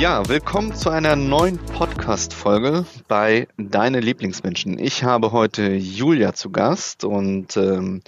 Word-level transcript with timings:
Ja, 0.00 0.26
willkommen 0.30 0.74
zu 0.74 0.88
einer 0.88 1.14
neuen 1.14 1.58
Podcast-Folge 1.58 2.86
bei 3.06 3.46
Deine 3.58 4.00
Lieblingsmenschen. 4.00 4.78
Ich 4.78 5.04
habe 5.04 5.30
heute 5.30 5.74
Julia 5.74 6.32
zu 6.32 6.48
Gast 6.48 7.04
und 7.04 7.58
ähm, 7.58 8.00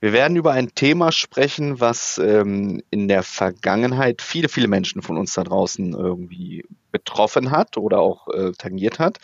wir 0.00 0.12
werden 0.12 0.36
über 0.36 0.50
ein 0.50 0.74
Thema 0.74 1.12
sprechen, 1.12 1.78
was 1.78 2.18
ähm, 2.18 2.82
in 2.90 3.06
der 3.06 3.22
Vergangenheit 3.22 4.20
viele, 4.20 4.48
viele 4.48 4.66
Menschen 4.66 5.00
von 5.00 5.16
uns 5.16 5.34
da 5.34 5.44
draußen 5.44 5.92
irgendwie 5.92 6.64
betroffen 6.90 7.52
hat 7.52 7.76
oder 7.76 8.00
auch 8.00 8.26
äh, 8.34 8.50
tangiert 8.58 8.98
hat. 8.98 9.18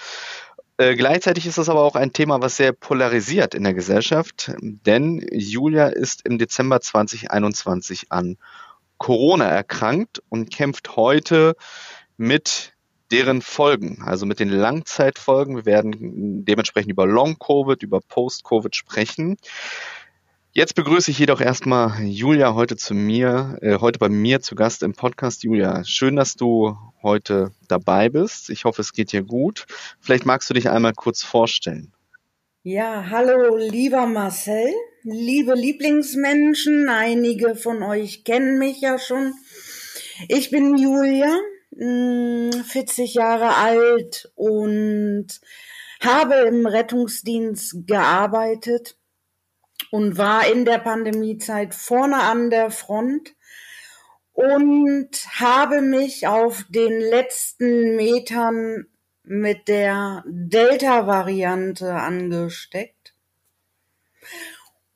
Äh, 0.77 0.95
gleichzeitig 0.95 1.49
ist 1.49 1.59
das 1.59 1.69
aber 1.69 1.83
auch 1.83 1.97
ein 1.97 2.13
Thema, 2.13 2.41
was 2.41 2.57
sehr 2.57 2.73
polarisiert 2.73 3.57
in 3.57 3.65
der 3.65 3.75
Gesellschaft, 3.75 4.53
denn 4.61 5.27
Julia 5.33 5.89
ist 5.89 6.25
im 6.25 6.39
Dezember 6.39 6.81
2021 6.81 8.13
an 8.13 8.37
Corona 8.99 9.47
erkrankt 9.47 10.23
und 10.29 10.51
kämpft 10.51 10.97
heute 10.97 11.57
mit 12.17 12.73
deren 13.11 13.43
Folgen, 13.43 14.03
also 14.05 14.27
mit 14.27 14.41
den 14.41 14.49
Langzeitfolgen. 14.49 15.57
Wir 15.57 15.67
werden 15.67 16.45
dementsprechend 16.45 16.91
über 16.91 17.07
Long-Covid, 17.07 17.83
über 17.83 18.01
Post-Covid 18.01 18.75
sprechen. 18.75 19.37
Jetzt 20.53 20.77
begrüße 20.77 21.11
ich 21.11 21.19
jedoch 21.19 21.41
erstmal 21.41 22.01
Julia 22.05 22.55
heute 22.55 22.77
zu 22.77 22.95
mir, 22.95 23.59
äh, 23.61 23.79
heute 23.81 23.99
bei 23.99 24.09
mir 24.09 24.41
zu 24.41 24.55
Gast 24.55 24.85
im 24.85 24.93
Podcast. 24.93 25.43
Julia, 25.43 25.83
schön, 25.85 26.15
dass 26.15 26.37
du 26.37 26.77
heute 27.03 27.51
dabei 27.67 28.09
bist. 28.09 28.51
Ich 28.51 28.65
hoffe, 28.65 28.81
es 28.81 28.93
geht 28.93 29.11
dir 29.11 29.25
gut. 29.25 29.67
Vielleicht 30.01 30.27
magst 30.27 30.49
du 30.49 30.55
dich 30.55 30.71
einmal 30.71 30.93
kurz 30.93 31.25
vorstellen. 31.25 31.93
Ja, 32.63 33.07
hallo, 33.11 33.57
lieber 33.57 34.07
Marcel, 34.07 34.73
liebe 35.03 35.55
Lieblingsmenschen. 35.55 36.89
Einige 36.89 37.57
von 37.57 37.83
euch 37.83 38.23
kennen 38.23 38.59
mich 38.59 38.81
ja 38.81 38.99
schon. 39.01 39.35
Ich 40.29 40.51
bin 40.51 40.79
Julia, 40.79 41.37
40 41.77 42.65
hm, 42.99 43.05
Jahre 43.05 43.57
alt 43.57 44.31
und 44.35 45.27
habe 46.01 46.35
im 46.47 46.67
Rettungsdienst 46.67 47.87
gearbeitet 47.87 48.97
und 49.91 50.19
war 50.19 50.47
in 50.47 50.65
der 50.65 50.79
Pandemiezeit 50.79 51.75
vorne 51.75 52.19
an 52.21 52.51
der 52.51 52.71
Front 52.71 53.35
und 54.33 55.11
habe 55.41 55.81
mich 55.81 56.27
auf 56.27 56.65
den 56.69 57.01
letzten 57.01 57.97
Metern 57.97 58.87
mit 59.23 59.69
der 59.69 60.23
Delta-Variante 60.27 61.95
angesteckt 61.95 63.15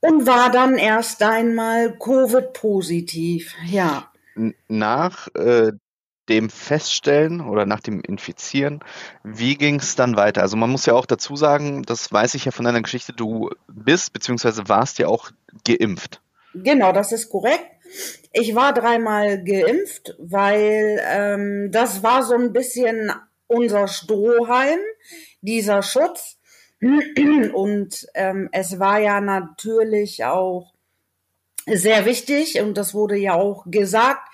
und 0.01 0.27
war 0.27 0.51
dann 0.51 0.77
erst 0.77 1.23
einmal 1.23 1.97
Covid-positiv, 1.99 3.55
ja. 3.67 4.13
Nach 4.69 5.29
äh, 5.35 5.73
dem 6.29 6.51
Feststellen 6.51 7.41
oder 7.41 7.67
nach 7.67 7.81
dem 7.81 8.01
Infizieren, 8.01 8.81
wie 9.25 9.57
ging 9.57 9.77
es 9.77 9.97
dann 9.97 10.17
weiter? 10.17 10.43
Also 10.43 10.57
man 10.57 10.71
muss 10.71 10.87
ja 10.87 10.95
auch 10.95 11.07
dazu 11.07 11.37
sagen, 11.37 11.83
das 11.83 12.13
weiß 12.13 12.35
ich 12.35 12.45
ja 12.45 12.53
von 12.53 12.65
deiner 12.65 12.83
Geschichte, 12.83 13.13
du 13.13 13.51
bist 13.67 14.13
bzw. 14.13 14.69
warst 14.69 14.99
ja 14.99 15.09
auch 15.09 15.31
geimpft. 15.65 16.21
Genau, 16.55 16.93
das 16.93 17.13
ist 17.13 17.29
korrekt. 17.29 17.67
Ich 18.33 18.55
war 18.55 18.73
dreimal 18.73 19.43
geimpft, 19.43 20.15
weil 20.19 21.01
ähm, 21.07 21.71
das 21.73 22.03
war 22.03 22.23
so 22.23 22.35
ein 22.35 22.53
bisschen 22.53 23.13
unser 23.47 23.89
Strohhalm, 23.89 24.81
dieser 25.41 25.83
Schutz. 25.83 26.37
Und 27.53 28.07
ähm, 28.15 28.49
es 28.53 28.79
war 28.79 29.01
ja 29.01 29.21
natürlich 29.21 30.25
auch 30.25 30.73
sehr 31.67 32.07
wichtig 32.07 32.61
und 32.61 32.79
das 32.79 32.95
wurde 32.95 33.17
ja 33.17 33.35
auch 33.35 33.65
gesagt, 33.67 34.29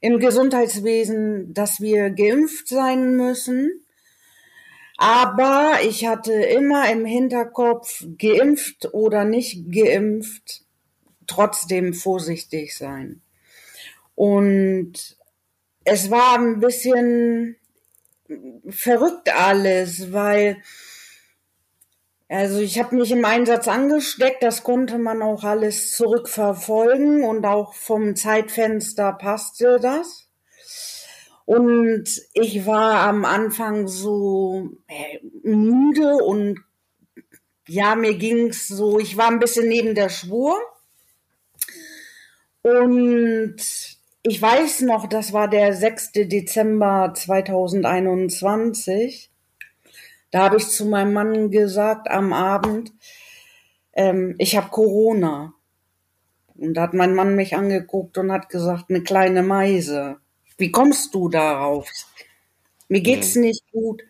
im 0.00 0.18
Gesundheitswesen, 0.18 1.52
dass 1.54 1.80
wir 1.80 2.10
geimpft 2.10 2.68
sein 2.68 3.16
müssen. 3.16 3.84
Aber 4.96 5.78
ich 5.82 6.06
hatte 6.06 6.32
immer 6.32 6.90
im 6.90 7.04
Hinterkopf, 7.04 8.04
geimpft 8.18 8.92
oder 8.92 9.24
nicht 9.24 9.70
geimpft, 9.72 10.62
trotzdem 11.26 11.94
vorsichtig 11.94 12.76
sein. 12.76 13.22
Und 14.14 15.16
es 15.84 16.10
war 16.10 16.38
ein 16.38 16.58
bisschen 16.58 17.56
verrückt 18.68 19.32
alles, 19.32 20.12
weil 20.12 20.56
also 22.28 22.58
ich 22.58 22.78
habe 22.78 22.94
mich 22.94 23.10
im 23.10 23.24
Einsatz 23.24 23.68
angesteckt, 23.68 24.42
das 24.42 24.62
konnte 24.62 24.98
man 24.98 25.22
auch 25.22 25.44
alles 25.44 25.96
zurückverfolgen 25.96 27.24
und 27.24 27.46
auch 27.46 27.72
vom 27.72 28.16
Zeitfenster 28.16 29.14
passte 29.14 29.78
das. 29.80 30.28
Und 31.46 32.04
ich 32.34 32.66
war 32.66 33.08
am 33.08 33.24
Anfang 33.24 33.88
so 33.88 34.68
äh, 34.86 35.20
müde 35.42 36.16
und 36.16 36.60
ja, 37.66 37.96
mir 37.96 38.18
ging's 38.18 38.68
so, 38.68 38.98
ich 38.98 39.16
war 39.16 39.28
ein 39.28 39.38
bisschen 39.38 39.68
neben 39.68 39.94
der 39.94 40.10
Spur. 40.10 40.58
Und 42.60 43.56
ich 44.22 44.42
weiß 44.42 44.82
noch, 44.82 45.08
das 45.08 45.32
war 45.32 45.48
der 45.48 45.72
6. 45.72 46.12
Dezember 46.12 47.14
2021. 47.14 49.27
Da 50.30 50.44
habe 50.44 50.56
ich 50.56 50.68
zu 50.68 50.86
meinem 50.86 51.12
Mann 51.12 51.50
gesagt 51.50 52.10
am 52.10 52.32
Abend, 52.32 52.92
ähm, 53.94 54.34
ich 54.38 54.56
habe 54.56 54.68
Corona. 54.70 55.54
Und 56.54 56.74
da 56.74 56.82
hat 56.82 56.94
mein 56.94 57.14
Mann 57.14 57.36
mich 57.36 57.56
angeguckt 57.56 58.18
und 58.18 58.32
hat 58.32 58.48
gesagt, 58.48 58.86
eine 58.88 59.02
kleine 59.02 59.42
Meise. 59.42 60.18
Wie 60.56 60.72
kommst 60.72 61.14
du 61.14 61.28
darauf? 61.28 61.88
Mir 62.88 63.00
geht's 63.00 63.36
mhm. 63.36 63.42
nicht 63.42 63.64
gut. 63.72 64.02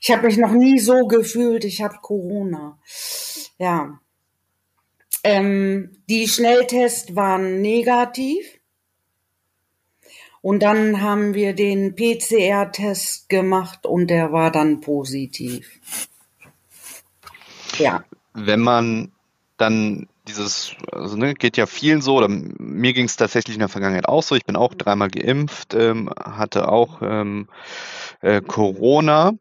Ich 0.00 0.10
habe 0.10 0.26
mich 0.26 0.36
noch 0.36 0.52
nie 0.52 0.78
so 0.78 1.06
gefühlt, 1.06 1.64
ich 1.64 1.80
habe 1.82 1.98
Corona. 2.02 2.78
Ja. 3.58 4.00
Ähm, 5.22 6.02
die 6.10 6.28
Schnelltests 6.28 7.16
waren 7.16 7.62
negativ. 7.62 8.44
Und 10.44 10.62
dann 10.62 11.00
haben 11.00 11.32
wir 11.32 11.54
den 11.54 11.96
PCR-Test 11.96 13.30
gemacht 13.30 13.86
und 13.86 14.08
der 14.08 14.30
war 14.30 14.52
dann 14.52 14.82
positiv. 14.82 15.80
Ja. 17.78 18.04
Wenn 18.34 18.60
man 18.60 19.10
dann 19.56 20.06
dieses, 20.28 20.74
also 20.92 21.16
ne, 21.16 21.32
geht 21.32 21.56
ja 21.56 21.64
vielen 21.64 22.02
so, 22.02 22.18
oder 22.18 22.28
mir 22.28 22.92
ging 22.92 23.06
es 23.06 23.16
tatsächlich 23.16 23.56
in 23.56 23.60
der 23.60 23.70
Vergangenheit 23.70 24.06
auch 24.06 24.22
so, 24.22 24.34
ich 24.34 24.44
bin 24.44 24.54
auch 24.54 24.74
dreimal 24.74 25.08
geimpft, 25.08 25.72
ähm, 25.72 26.10
hatte 26.14 26.68
auch 26.68 27.00
ähm, 27.00 27.48
äh, 28.20 28.42
Corona. 28.42 29.32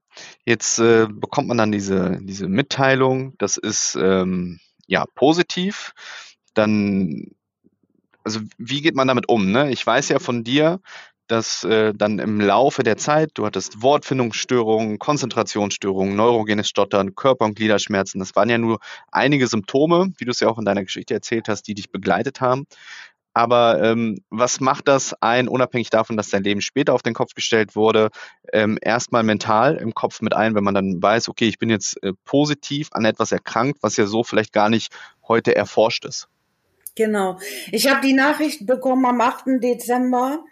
Jetzt 0.46 0.80
äh, 0.80 1.08
bekommt 1.12 1.50
man 1.50 1.58
dann 1.58 1.74
diese, 1.74 2.18
diese 2.22 2.48
Mitteilung, 2.48 3.34
das 3.40 3.58
ist 3.58 3.98
ähm, 4.02 4.62
ja 4.88 5.04
positiv. 5.16 5.92
Dann 6.54 7.36
also 8.24 8.40
wie 8.58 8.82
geht 8.82 8.96
man 8.96 9.08
damit 9.08 9.30
um? 9.30 9.52
Ne? 9.52 9.72
Ich 9.72 9.86
weiß 9.86 10.10
ja 10.10 10.20
von 10.20 10.44
dir, 10.44 10.80
dass 11.28 11.64
äh, 11.64 11.94
dann 11.96 12.20
im 12.20 12.42
Laufe 12.42 12.84
der 12.84 12.98
Zeit, 12.98 13.32
du 13.36 13.46
hattest 13.46 13.82
Wortfindungsstörungen, 13.82 15.00
Konzentrationsstörungen, 15.00 16.16
neurogenes 16.16 16.68
Stottern, 16.68 17.16
Körper- 17.16 17.46
und 17.46 17.56
Gliederschmerzen. 17.56 18.20
Das 18.20 18.36
waren 18.36 18.50
ja 18.50 18.58
nur 18.58 18.80
einige 19.12 19.48
Symptome, 19.48 20.12
wie 20.18 20.26
du 20.26 20.32
es 20.32 20.42
ja 20.42 20.50
auch 20.50 20.60
in 20.60 20.66
deiner 20.66 20.84
Geschichte 20.84 21.14
erzählt 21.14 21.48
hast, 21.48 21.64
die 21.64 21.76
dich 21.76 21.92
begleitet 21.92 22.42
haben. 22.42 22.66
Aber 23.34 23.82
ähm, 23.82 24.20
was 24.30 24.60
macht 24.60 24.88
das 24.88 25.16
ein, 25.22 25.48
unabhängig 25.48 25.90
davon, 25.90 26.18
dass 26.18 26.30
dein 26.30 26.44
Leben 26.44 26.62
später 26.62 26.94
auf 26.94 27.02
den 27.02 27.16
Kopf 27.16 27.34
gestellt 27.34 27.76
wurde, 27.76 28.10
ähm, 28.52 28.78
erstmal 28.80 29.24
mental 29.24 29.78
im 29.78 29.96
Kopf 29.96 30.22
mit 30.22 30.36
ein, 30.36 30.54
wenn 30.54 30.64
man 30.64 30.76
dann 30.76 31.02
weiß, 31.02 31.30
okay, 31.30 31.48
ich 31.48 31.58
bin 31.58 31.70
jetzt 31.70 32.02
äh, 32.04 32.14
positiv 32.26 32.90
an 32.92 33.06
etwas 33.06 33.32
erkrankt, 33.32 33.80
was 33.82 33.98
ja 33.98 34.06
so 34.06 34.24
vielleicht 34.24 34.54
gar 34.54 34.70
nicht 34.70 34.94
heute 35.28 35.56
erforscht 35.56 36.06
ist? 36.06 36.28
Genau. 36.96 37.40
Ich 37.72 37.90
habe 37.90 38.06
die 38.06 38.14
Nachricht 38.14 38.66
bekommen 38.68 39.06
am 39.06 39.22
8. 39.22 39.46
Dezember 39.62 40.44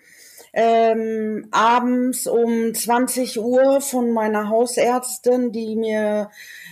ähm, 0.53 1.47
abends 1.51 2.27
um 2.27 2.73
20 2.73 3.39
Uhr 3.39 3.79
von 3.79 4.11
meiner 4.11 4.49
Hausärztin, 4.49 5.51
die 5.51 5.75
mir 5.75 6.29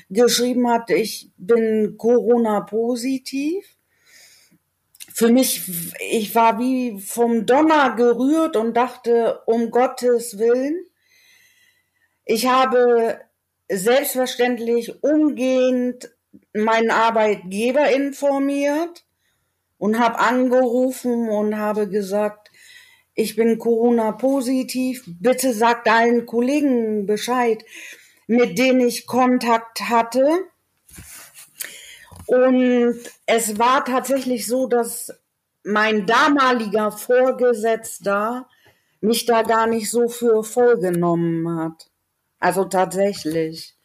geschrieben 0.09 0.69
hat, 0.69 0.89
ich 0.89 1.31
bin 1.37 1.95
Corona-positiv. 1.97 3.65
Für 5.13 5.29
mich, 5.29 5.63
ich 5.99 6.33
war 6.35 6.59
wie 6.59 6.99
vom 6.99 7.45
Donner 7.45 7.95
gerührt 7.95 8.55
und 8.55 8.75
dachte, 8.75 9.41
um 9.45 9.69
Gottes 9.69 10.39
Willen. 10.39 10.85
Ich 12.25 12.47
habe 12.47 13.19
selbstverständlich 13.69 15.03
umgehend 15.03 16.09
meinen 16.53 16.91
Arbeitgeber 16.91 17.89
informiert 17.91 19.05
und 19.79 19.97
habe 19.97 20.19
angerufen 20.19 21.29
und 21.29 21.57
habe 21.57 21.89
gesagt, 21.89 22.51
ich 23.15 23.35
bin 23.35 23.57
Corona 23.57 24.11
positiv, 24.11 25.03
bitte 25.07 25.53
sagt 25.53 25.89
allen 25.89 26.25
Kollegen 26.25 27.05
Bescheid, 27.05 27.65
mit 28.27 28.59
denen 28.59 28.81
ich 28.81 29.07
Kontakt 29.07 29.81
hatte. 29.89 30.27
Und 32.27 32.99
es 33.25 33.57
war 33.57 33.83
tatsächlich 33.83 34.45
so, 34.45 34.67
dass 34.67 35.11
mein 35.63 36.05
damaliger 36.05 36.91
Vorgesetzter 36.91 38.47
mich 39.01 39.25
da 39.25 39.41
gar 39.41 39.65
nicht 39.65 39.89
so 39.89 40.09
für 40.09 40.43
voll 40.43 40.79
genommen 40.79 41.59
hat. 41.59 41.89
Also 42.39 42.65
tatsächlich. 42.65 43.75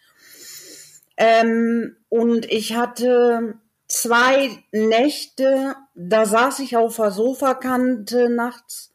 Ähm, 1.16 1.96
und 2.08 2.50
ich 2.50 2.76
hatte 2.76 3.54
zwei 3.94 4.64
Nächte, 4.72 5.76
da 5.94 6.26
saß 6.26 6.58
ich 6.60 6.76
auf 6.76 6.96
der 6.96 7.12
Sofakante 7.12 8.28
nachts 8.28 8.92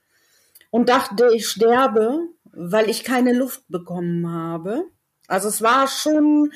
und 0.72 0.90
dachte, 0.90 1.32
ich 1.34 1.48
sterbe, 1.48 2.28
weil 2.44 2.90
ich 2.90 3.04
keine 3.04 3.34
Luft 3.34 3.64
bekommen 3.70 4.30
habe. 4.30 4.86
Also 5.28 5.48
es 5.48 5.62
war 5.62 5.88
schon 5.88 6.52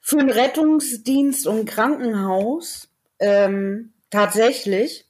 für 0.00 0.18
einen 0.18 0.30
Rettungsdienst 0.30 1.46
und 1.46 1.66
Krankenhaus 1.66 2.88
ähm, 3.18 3.92
tatsächlich. 4.10 5.06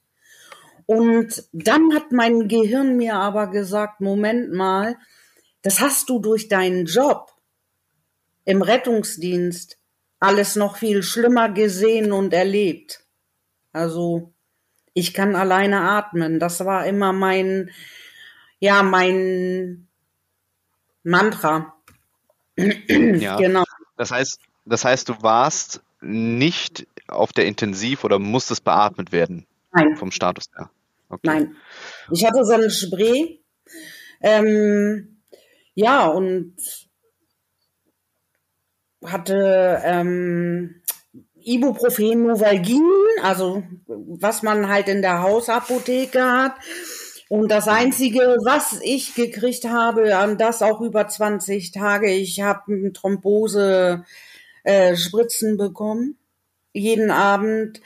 Und 0.86 1.44
dann 1.52 1.94
hat 1.94 2.10
mein 2.10 2.48
Gehirn 2.48 2.96
mir 2.96 3.14
aber 3.14 3.46
gesagt, 3.48 4.00
Moment 4.00 4.52
mal, 4.52 4.96
das 5.62 5.80
hast 5.80 6.08
du 6.08 6.18
durch 6.18 6.48
deinen 6.48 6.86
Job 6.86 7.30
im 8.44 8.62
Rettungsdienst 8.62 9.77
alles 10.20 10.56
noch 10.56 10.76
viel 10.76 11.02
schlimmer 11.02 11.48
gesehen 11.48 12.12
und 12.12 12.32
erlebt. 12.32 13.04
Also 13.72 14.32
ich 14.94 15.14
kann 15.14 15.36
alleine 15.36 15.80
atmen. 15.82 16.40
Das 16.40 16.64
war 16.64 16.86
immer 16.86 17.12
mein, 17.12 17.70
ja, 18.58 18.82
mein 18.82 19.88
Mantra. 21.02 21.74
Ja, 22.56 23.36
genau. 23.36 23.62
Das 23.96 24.10
heißt, 24.10 24.40
das 24.64 24.84
heißt, 24.84 25.08
du 25.08 25.22
warst 25.22 25.80
nicht 26.00 26.88
auf 27.06 27.32
der 27.32 27.46
Intensiv 27.46 28.02
oder 28.02 28.18
musstest 28.18 28.64
beatmet 28.64 29.12
werden? 29.12 29.46
Nein. 29.72 29.96
Vom 29.96 30.10
Status 30.10 30.46
her? 30.56 30.70
Okay. 31.08 31.20
Nein. 31.22 31.56
Ich 32.10 32.24
hatte 32.24 32.44
so 32.44 32.52
ein 32.54 32.70
Spray. 32.70 33.40
Ähm, 34.20 35.20
ja, 35.74 36.06
und 36.06 36.56
hatte 39.04 39.80
ähm, 39.84 40.82
Ibuprofen, 41.42 42.26
Novalgin, 42.26 42.84
also 43.22 43.62
was 43.86 44.42
man 44.42 44.68
halt 44.68 44.88
in 44.88 45.02
der 45.02 45.22
Hausapotheke 45.22 46.22
hat. 46.22 46.54
Und 47.28 47.50
das 47.50 47.68
Einzige, 47.68 48.38
was 48.44 48.80
ich 48.82 49.14
gekriegt 49.14 49.66
habe, 49.66 50.16
an 50.16 50.38
das 50.38 50.62
auch 50.62 50.80
über 50.80 51.06
20 51.08 51.72
Tage, 51.72 52.10
ich 52.10 52.40
habe 52.40 52.92
Thrombose 52.92 54.04
äh, 54.64 54.96
bekommen, 55.56 56.16
jeden 56.72 57.10
Abend, 57.10 57.80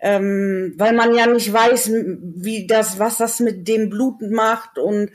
ähm, 0.00 0.74
weil 0.76 0.94
man 0.94 1.14
ja 1.14 1.26
nicht 1.26 1.52
weiß, 1.52 1.90
wie 1.92 2.66
das, 2.66 2.98
was 2.98 3.18
das 3.18 3.40
mit 3.40 3.68
dem 3.68 3.90
Blut 3.90 4.22
macht. 4.22 4.78
Und 4.78 5.10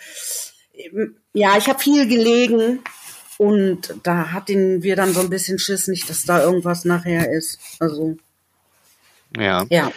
ja, 1.34 1.58
ich 1.58 1.68
habe 1.68 1.80
viel 1.80 2.08
gelegen 2.08 2.80
und 3.44 3.94
da 4.04 4.32
hatten 4.32 4.84
wir 4.84 4.96
dann 4.96 5.12
so 5.12 5.20
ein 5.20 5.30
bisschen 5.30 5.60
Schiss, 5.60 5.90
nicht, 5.90 6.10
dass 6.10 6.24
da 6.24 6.42
irgendwas 6.42 6.86
nachher 6.86 7.30
ist. 7.30 7.60
Also. 7.78 8.16
Ja. 9.36 9.66
Ja. 9.70 9.92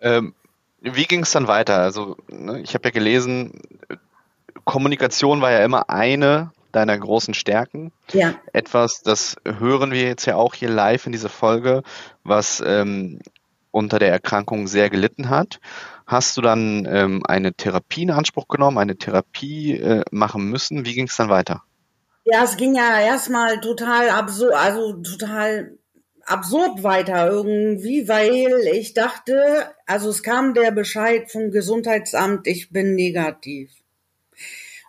Ähm, 0.00 0.32
wie 0.80 1.04
ging 1.04 1.22
es 1.22 1.30
dann 1.30 1.46
weiter? 1.46 1.78
Also, 1.78 2.16
ne, 2.28 2.62
ich 2.62 2.72
habe 2.72 2.84
ja 2.84 2.92
gelesen, 2.92 3.60
Kommunikation 4.64 5.42
war 5.42 5.52
ja 5.52 5.62
immer 5.62 5.90
eine 5.90 6.52
deiner 6.72 6.96
großen 6.96 7.34
Stärken. 7.34 7.92
Ja. 8.12 8.34
Etwas, 8.54 9.02
das 9.02 9.36
hören 9.44 9.90
wir 9.90 10.04
jetzt 10.04 10.24
ja 10.24 10.36
auch 10.36 10.54
hier 10.54 10.70
live 10.70 11.04
in 11.04 11.12
dieser 11.12 11.28
Folge, 11.28 11.82
was 12.24 12.62
ähm, 12.64 13.20
unter 13.72 13.98
der 13.98 14.10
Erkrankung 14.10 14.68
sehr 14.68 14.88
gelitten 14.88 15.28
hat. 15.28 15.60
Hast 16.06 16.38
du 16.38 16.40
dann 16.40 16.86
ähm, 16.90 17.22
eine 17.26 17.52
Therapie 17.52 18.04
in 18.04 18.10
Anspruch 18.10 18.48
genommen, 18.48 18.78
eine 18.78 18.96
Therapie 18.96 19.72
äh, 19.72 20.02
machen 20.10 20.48
müssen? 20.48 20.86
Wie 20.86 20.94
ging 20.94 21.08
es 21.08 21.16
dann 21.16 21.28
weiter? 21.28 21.62
Ja, 22.28 22.42
es 22.42 22.56
ging 22.56 22.74
ja 22.74 23.00
erstmal 23.00 23.60
total 23.60 24.10
absurd, 24.10 24.52
also 24.52 24.94
total 24.94 25.78
absurd 26.24 26.82
weiter 26.82 27.28
irgendwie, 27.28 28.08
weil 28.08 28.66
ich 28.74 28.94
dachte, 28.94 29.70
also 29.86 30.10
es 30.10 30.24
kam 30.24 30.52
der 30.52 30.72
Bescheid 30.72 31.30
vom 31.30 31.52
Gesundheitsamt, 31.52 32.48
ich 32.48 32.70
bin 32.70 32.96
negativ. 32.96 33.70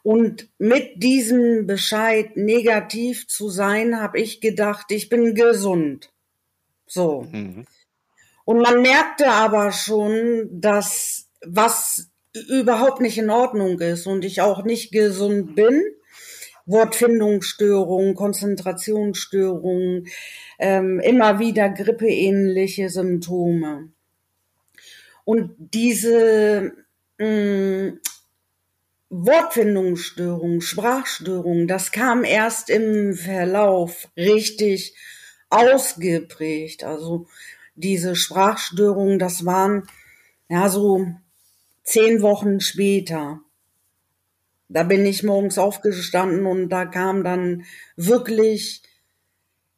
Und 0.02 0.50
mit 0.58 1.04
diesem 1.04 1.68
Bescheid 1.68 2.38
negativ 2.38 3.28
zu 3.28 3.50
sein, 3.50 4.02
habe 4.02 4.20
ich 4.20 4.42
gedacht, 4.42 4.90
ich 4.90 5.10
bin 5.10 5.36
gesund. 5.36 6.10
So. 6.88 7.28
Mhm. 7.32 7.66
Und 8.46 8.60
man 8.60 8.82
merkte 8.82 9.30
aber 9.30 9.72
schon, 9.72 10.48
dass 10.50 11.28
was 11.46 12.10
überhaupt 12.48 13.02
nicht 13.02 13.18
in 13.18 13.30
Ordnung 13.30 13.80
ist 13.80 14.08
und 14.08 14.26
ich 14.26 14.42
auch 14.42 14.64
nicht 14.64 14.92
gesund 14.92 15.56
bin. 15.56 15.84
Wortfindungsstörungen, 16.68 18.14
Konzentrationsstörungen, 18.14 20.08
ähm, 20.60 21.00
immer 21.00 21.40
wieder 21.40 21.70
grippeähnliche 21.70 22.90
Symptome. 22.90 23.90
Und 25.24 25.56
diese 25.58 26.74
mh, 27.18 27.26
mm, 27.28 28.00
Wortfindungsstörung, 29.10 30.60
Sprachstörung, 30.60 31.68
das 31.68 31.92
kam 31.92 32.26
erst 32.26 32.70
im 32.70 33.14
Verlauf 33.14 34.10
richtig 34.18 34.94
ausgeprägt. 35.50 36.84
Also 36.84 37.28
diese 37.76 38.16
Sprachstörung, 38.16 39.18
das 39.18 39.46
waren 39.46 39.88
ja 40.50 40.68
so 40.68 41.08
zehn 41.84 42.22
Wochen 42.22 42.60
später. 42.60 43.40
Da 44.70 44.84
bin 44.84 45.06
ich 45.06 45.24
morgens 45.24 45.58
aufgestanden 45.58 46.46
und 46.46 46.70
da 46.70 46.86
kam 46.86 47.24
dann 47.24 47.64
wirklich 47.96 48.84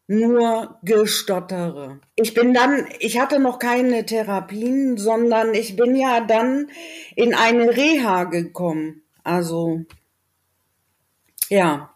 nur 0.07 0.79
Gestottere. 0.81 1.99
Ich 2.15 2.33
bin 2.33 2.53
dann, 2.55 2.87
ich 2.99 3.19
hatte 3.19 3.39
noch 3.39 3.59
keine 3.59 4.05
Therapien, 4.07 4.97
sondern 4.97 5.53
ich 5.53 5.75
bin 5.75 5.95
ja 5.95 6.21
dann 6.21 6.67
in 7.15 7.35
eine 7.35 7.69
Reha 7.77 8.23
gekommen. 8.23 9.03
Also, 9.23 9.85
ja. 11.49 11.93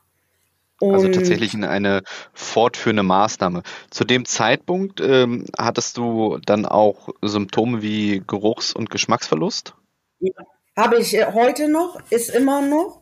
Und 0.80 0.94
also 0.94 1.08
tatsächlich 1.08 1.56
in 1.56 1.64
eine 1.64 2.04
fortführende 2.34 3.02
Maßnahme. 3.02 3.64
Zu 3.90 4.04
dem 4.04 4.26
Zeitpunkt 4.26 5.02
ähm, 5.02 5.46
hattest 5.58 5.98
du 5.98 6.38
dann 6.46 6.68
auch 6.68 7.10
Symptome 7.24 7.82
wie 7.82 8.22
Geruchs- 8.28 8.74
und 8.74 8.92
Geschmacksverlust? 8.92 9.74
Ja, 10.20 10.34
habe 10.76 11.00
ich 11.00 11.14
äh, 11.16 11.26
heute 11.34 11.68
noch, 11.68 12.00
ist 12.10 12.30
immer 12.30 12.62
noch. 12.62 13.02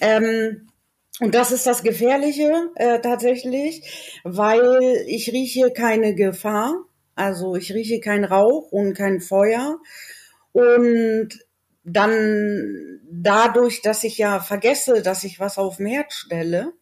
Ähm, 0.00 0.68
und 1.20 1.34
das 1.34 1.52
ist 1.52 1.66
das 1.66 1.82
Gefährliche 1.82 2.70
äh, 2.76 3.00
tatsächlich, 3.00 4.20
weil 4.24 5.04
ich 5.06 5.30
rieche 5.32 5.70
keine 5.70 6.14
Gefahr. 6.14 6.74
Also 7.14 7.56
ich 7.56 7.74
rieche 7.74 8.00
kein 8.00 8.24
Rauch 8.24 8.72
und 8.72 8.94
kein 8.94 9.20
Feuer. 9.20 9.78
Und 10.52 11.28
dann 11.84 13.00
dadurch, 13.10 13.82
dass 13.82 14.04
ich 14.04 14.16
ja 14.18 14.40
vergesse, 14.40 15.02
dass 15.02 15.24
ich 15.24 15.40
was 15.40 15.58
auf 15.58 15.76
dem 15.76 15.86
Herd 15.86 16.12
stelle 16.12 16.72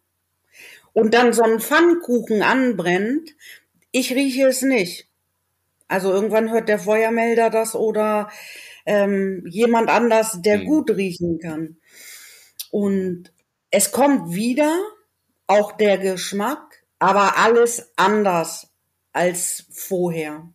und 0.92 1.14
dann 1.14 1.32
so 1.32 1.42
ein 1.42 1.60
Pfannkuchen 1.60 2.42
anbrennt, 2.42 3.30
ich 3.90 4.12
rieche 4.14 4.46
es 4.46 4.62
nicht. 4.62 5.08
Also 5.88 6.12
irgendwann 6.12 6.50
hört 6.50 6.68
der 6.68 6.78
Feuermelder 6.78 7.50
das 7.50 7.74
oder 7.74 8.30
ähm, 8.88 9.44
jemand 9.46 9.90
anders, 9.90 10.40
der 10.40 10.58
mhm. 10.58 10.64
gut 10.64 10.90
riechen 10.90 11.38
kann. 11.38 11.76
Und 12.70 13.30
es 13.70 13.92
kommt 13.92 14.34
wieder, 14.34 14.74
auch 15.46 15.72
der 15.72 15.98
Geschmack, 15.98 16.82
aber 16.98 17.36
alles 17.36 17.92
anders 17.96 18.68
als 19.12 19.66
vorher. 19.70 20.48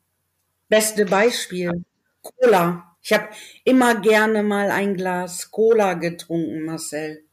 Beste 0.68 1.06
Beispiel, 1.06 1.84
Cola. 2.24 2.96
Ich 3.04 3.14
habe 3.14 3.30
immer 3.66 4.02
gerne 4.02 4.42
mal 4.42 4.72
ein 4.72 4.96
Glas 4.96 5.52
Cola 5.52 5.94
getrunken, 5.94 6.66
Marcel. 6.66 7.24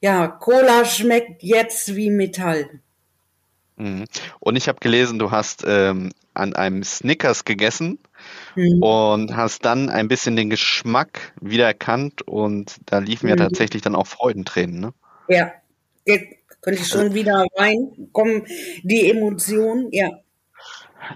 Ja, 0.00 0.28
Cola 0.28 0.84
schmeckt 0.84 1.42
jetzt 1.42 1.96
wie 1.96 2.10
Metall. 2.10 2.80
Mhm. 3.76 4.04
Und 4.38 4.54
ich 4.54 4.68
habe 4.68 4.78
gelesen, 4.78 5.18
du 5.18 5.32
hast 5.32 5.64
ähm, 5.66 6.12
an 6.34 6.54
einem 6.54 6.84
Snickers 6.84 7.44
gegessen 7.44 7.98
mhm. 8.56 8.82
und 8.82 9.36
hast 9.36 9.64
dann 9.64 9.88
ein 9.88 10.08
bisschen 10.08 10.36
den 10.36 10.50
Geschmack 10.50 11.32
wiedererkannt 11.40 12.22
und 12.22 12.76
da 12.86 12.98
liefen 12.98 13.28
ja 13.28 13.34
mhm. 13.34 13.40
tatsächlich 13.40 13.82
dann 13.82 13.94
auch 13.94 14.06
Freudentränen, 14.06 14.80
ne? 14.80 14.94
Ja, 15.28 15.52
jetzt 16.04 16.26
könnte 16.60 16.80
ich 16.80 16.88
schon 16.88 17.14
wieder 17.14 17.46
reinkommen, 17.56 18.46
die 18.82 19.10
Emotion, 19.10 19.88
ja. 19.90 20.10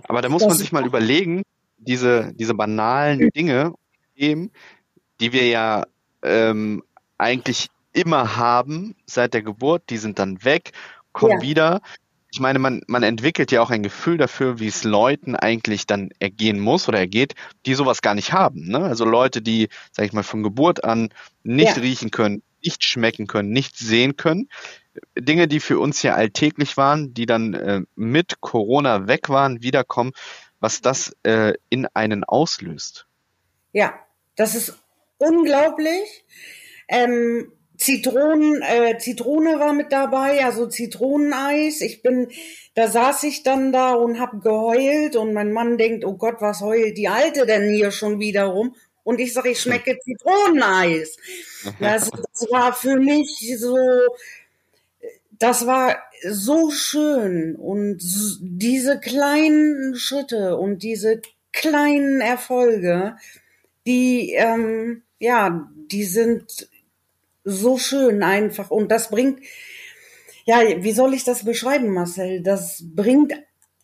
Aber 0.05 0.23
da 0.23 0.29
muss 0.29 0.43
das 0.43 0.49
man 0.49 0.59
sich 0.59 0.73
mal 0.73 0.87
überlegen, 0.87 1.43
diese, 1.79 2.33
diese 2.35 2.55
banalen 2.55 3.21
mhm. 3.21 3.31
Dinge, 3.31 3.75
die 4.17 5.33
wir 5.33 5.47
ja 5.47 5.85
ähm, 6.23 6.83
eigentlich 7.17 7.69
immer 7.93 8.37
haben 8.37 8.95
seit 9.07 9.35
der 9.35 9.43
Geburt, 9.43 9.85
die 9.91 9.97
sind 9.97 10.19
dann 10.19 10.45
weg, 10.45 10.73
kommen 11.13 11.41
ja. 11.41 11.43
wieder 11.43 11.81
ich 12.31 12.41
meine, 12.41 12.59
man, 12.59 12.83
man 12.87 13.03
entwickelt 13.03 13.53
ja 13.53 13.63
auch 13.63 13.71
ein 13.71 13.83
Gefühl 13.83 14.19
dafür, 14.19 14.59
wie 14.59 14.67
es 14.67 14.85
Leuten 14.85 15.35
eigentlich 15.35 15.87
dann 15.87 16.11
ergehen 16.19 16.59
muss 16.59 16.89
oder 16.89 16.99
ergeht, 16.99 17.35
die 17.65 17.75
sowas 17.75 18.03
gar 18.03 18.15
nicht 18.15 18.33
haben. 18.33 18.69
Ne? 18.69 18.81
Also 18.81 19.05
Leute, 19.05 19.41
die, 19.41 19.69
sag 19.93 20.05
ich 20.05 20.13
mal, 20.13 20.23
von 20.23 20.43
Geburt 20.43 20.85
an 20.85 21.09
nicht 21.43 21.77
ja. 21.77 21.83
riechen 21.83 22.11
können, 22.11 22.43
nicht 22.63 22.85
schmecken 22.85 23.27
können, 23.27 23.51
nicht 23.51 23.79
sehen 23.79 24.17
können. 24.17 24.49
Dinge, 25.19 25.49
die 25.49 25.61
für 25.61 25.79
uns 25.79 26.03
ja 26.03 26.15
alltäglich 26.15 26.77
waren, 26.77 27.15
die 27.15 27.25
dann 27.25 27.55
äh, 27.55 27.83
mit 27.95 28.41
Corona 28.41 29.07
weg 29.07 29.29
waren, 29.29 29.63
wiederkommen, 29.63 30.13
was 30.61 30.81
das 30.81 31.17
äh, 31.23 31.55
in 31.71 31.87
einen 31.95 32.25
auslöst. 32.25 33.07
Ja, 33.73 33.95
das 34.37 34.55
ist 34.55 34.79
unglaublich. 35.19 36.25
Ähm, 36.89 37.53
Zitronen, 37.79 38.61
äh, 38.61 38.99
Zitrone 38.99 39.61
war 39.61 39.73
mit 39.73 39.93
dabei, 39.93 40.45
also 40.45 40.67
Zitroneneis. 40.67 41.81
Ich 41.81 42.03
bin, 42.03 42.29
da 42.75 42.89
saß 42.89 43.23
ich 43.23 43.45
dann 43.45 43.73
da 43.73 43.95
und 43.95 44.19
hab 44.19 44.43
geheult 44.43 45.15
und 45.15 45.33
mein 45.33 45.53
Mann 45.53 45.79
denkt, 45.79 46.05
oh 46.05 46.15
Gott, 46.15 46.37
was 46.41 46.61
heult 46.61 46.99
die 46.99 47.09
Alte 47.09 47.47
denn 47.47 47.71
hier 47.71 47.93
schon 47.93 48.19
wieder 48.19 48.45
rum? 48.45 48.75
Und 49.05 49.21
ich 49.21 49.33
sage, 49.33 49.51
ich 49.51 49.61
schmecke 49.61 49.97
Zitroneneis. 50.01 51.17
Das, 51.81 52.11
das 52.33 52.51
war 52.51 52.73
für 52.73 52.97
mich 52.97 53.55
so, 53.57 53.77
das 55.39 55.65
war 55.67 55.97
so 56.29 56.71
schön 56.73 57.55
und 57.55 58.01
diese 58.43 58.99
kleinen 58.99 59.95
Schritte 59.95 60.57
und 60.57 60.83
diese 60.83 61.23
kleinen 61.53 62.21
Erfolge, 62.21 63.17
die 63.87 64.33
ähm, 64.33 65.03
ja, 65.21 65.69
die 65.91 66.05
sind 66.05 66.69
so 67.49 67.79
schön 67.79 68.23
einfach. 68.23 68.71
Und 68.71 68.91
das 68.91 69.11
bringt, 69.11 69.41
ja, 70.45 70.61
wie 70.83 70.93
soll 70.93 71.15
ich 71.15 71.25
das 71.25 71.45
beschreiben, 71.45 71.89
Marcel? 71.89 72.43
Das 72.43 72.83
bringt 72.95 73.35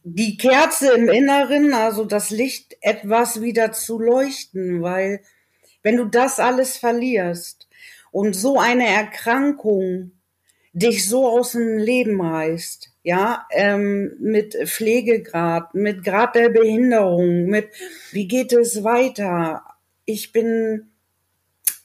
die 0.03 0.37
Kerze 0.37 0.93
im 0.93 1.09
Inneren, 1.09 1.73
also 1.73 2.05
das 2.05 2.31
Licht, 2.31 2.77
etwas 2.83 3.41
wieder 3.41 3.73
zu 3.73 3.99
leuchten, 3.99 4.83
weil 4.83 5.21
wenn 5.83 5.97
du 5.97 6.05
das 6.05 6.39
alles 6.39 6.77
verlierst 6.77 7.69
und 8.11 8.35
so 8.35 8.59
eine 8.59 8.87
Erkrankung 8.87 10.13
dich 10.73 11.09
so 11.09 11.27
aus 11.27 11.53
dem 11.53 11.79
Leben 11.79 12.21
reißt, 12.21 12.91
ja, 13.03 13.47
ähm, 13.51 14.17
mit 14.19 14.55
Pflegegrad, 14.55 15.75
mit 15.75 16.05
Grad 16.05 16.35
der 16.35 16.49
Behinderung, 16.49 17.45
mit 17.47 17.69
wie 18.13 18.27
geht 18.27 18.53
es 18.53 18.83
weiter? 18.83 19.63
Ich 20.05 20.33
bin 20.33 20.94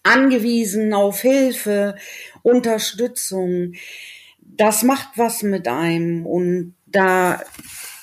angewiesen 0.03 0.93
auf 0.93 1.21
Hilfe, 1.21 1.95
Unterstützung. 2.41 3.73
Das 4.41 4.83
macht 4.83 5.09
was 5.15 5.43
mit 5.43 5.67
einem 5.67 6.25
und 6.25 6.75
da 6.85 7.41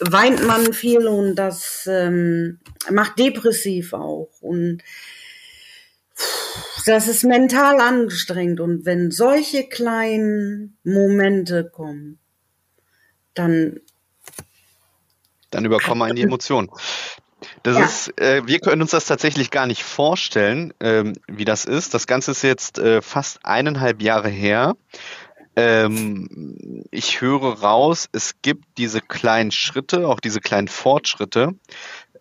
weint 0.00 0.46
man 0.46 0.72
viel 0.72 1.06
und 1.06 1.36
das 1.36 1.88
ähm, 1.90 2.58
macht 2.90 3.18
depressiv 3.18 3.92
auch 3.92 4.30
und 4.40 4.82
das 6.86 7.08
ist 7.08 7.24
mental 7.24 7.80
anstrengend 7.80 8.60
und 8.60 8.84
wenn 8.84 9.10
solche 9.10 9.68
kleinen 9.68 10.76
Momente 10.84 11.68
kommen, 11.68 12.18
dann 13.34 13.80
dann 15.50 15.64
überkommen 15.64 16.02
einen 16.02 16.16
die 16.16 16.22
Emotionen. 16.22 16.70
Das 17.62 17.76
ja. 17.76 17.84
ist, 17.84 18.20
äh, 18.20 18.42
wir 18.46 18.60
können 18.60 18.82
uns 18.82 18.92
das 18.92 19.04
tatsächlich 19.06 19.50
gar 19.50 19.66
nicht 19.66 19.82
vorstellen, 19.82 20.72
ähm, 20.80 21.14
wie 21.28 21.44
das 21.44 21.64
ist. 21.64 21.92
Das 21.94 22.06
Ganze 22.06 22.30
ist 22.30 22.42
jetzt 22.42 22.78
äh, 22.78 23.02
fast 23.02 23.44
eineinhalb 23.44 24.00
Jahre 24.02 24.28
her. 24.28 24.74
Ähm, 25.54 26.84
ich 26.90 27.20
höre 27.20 27.60
raus, 27.60 28.08
es 28.12 28.34
gibt 28.42 28.64
diese 28.78 29.00
kleinen 29.00 29.50
Schritte, 29.50 30.06
auch 30.08 30.20
diese 30.20 30.40
kleinen 30.40 30.68
Fortschritte. 30.68 31.54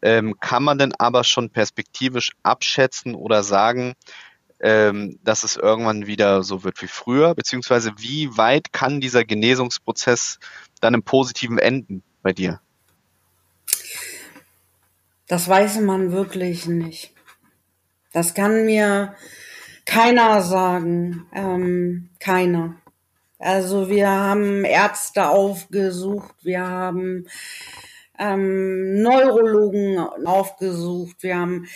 Ähm, 0.01 0.36
kann 0.39 0.63
man 0.63 0.77
denn 0.77 0.93
aber 0.98 1.24
schon 1.24 1.50
perspektivisch 1.50 2.31
abschätzen 2.43 3.15
oder 3.15 3.43
sagen, 3.43 3.93
ähm, 4.60 5.19
dass 5.24 5.43
es 5.43 5.57
irgendwann 5.57 6.07
wieder 6.07 6.43
so 6.43 6.63
wird 6.63 6.81
wie 6.81 6.88
früher? 6.88 7.36
Beziehungsweise 7.36 7.91
wie 7.98 8.38
weit 8.38 8.72
kann 8.72 9.01
dieser 9.01 9.24
Genesungsprozess 9.24 10.39
dann 10.79 10.93
im 10.93 11.03
Positiven 11.03 11.57
enden 11.57 12.03
bei 12.22 12.34
dir? 12.34 12.62
Das 15.27 15.48
weiß 15.48 15.79
man 15.82 16.12
wirklich 16.12 16.67
nicht. 16.67 17.13
Das 18.13 18.34
kann 18.34 18.65
mir 18.65 19.15
keiner 19.86 20.41
sagen. 20.41 21.27
Ähm, 21.34 22.10
keiner. 22.20 22.75
Also 23.38 23.89
wir 23.89 24.10
haben 24.10 24.63
Ärzte 24.63 25.29
aufgesucht, 25.29 26.34
wir 26.44 26.65
haben 26.65 27.27
ähm, 28.17 29.01
Neurologen 29.01 30.00
aufgesucht, 30.00 31.17
wir 31.22 31.38
haben 31.38 31.67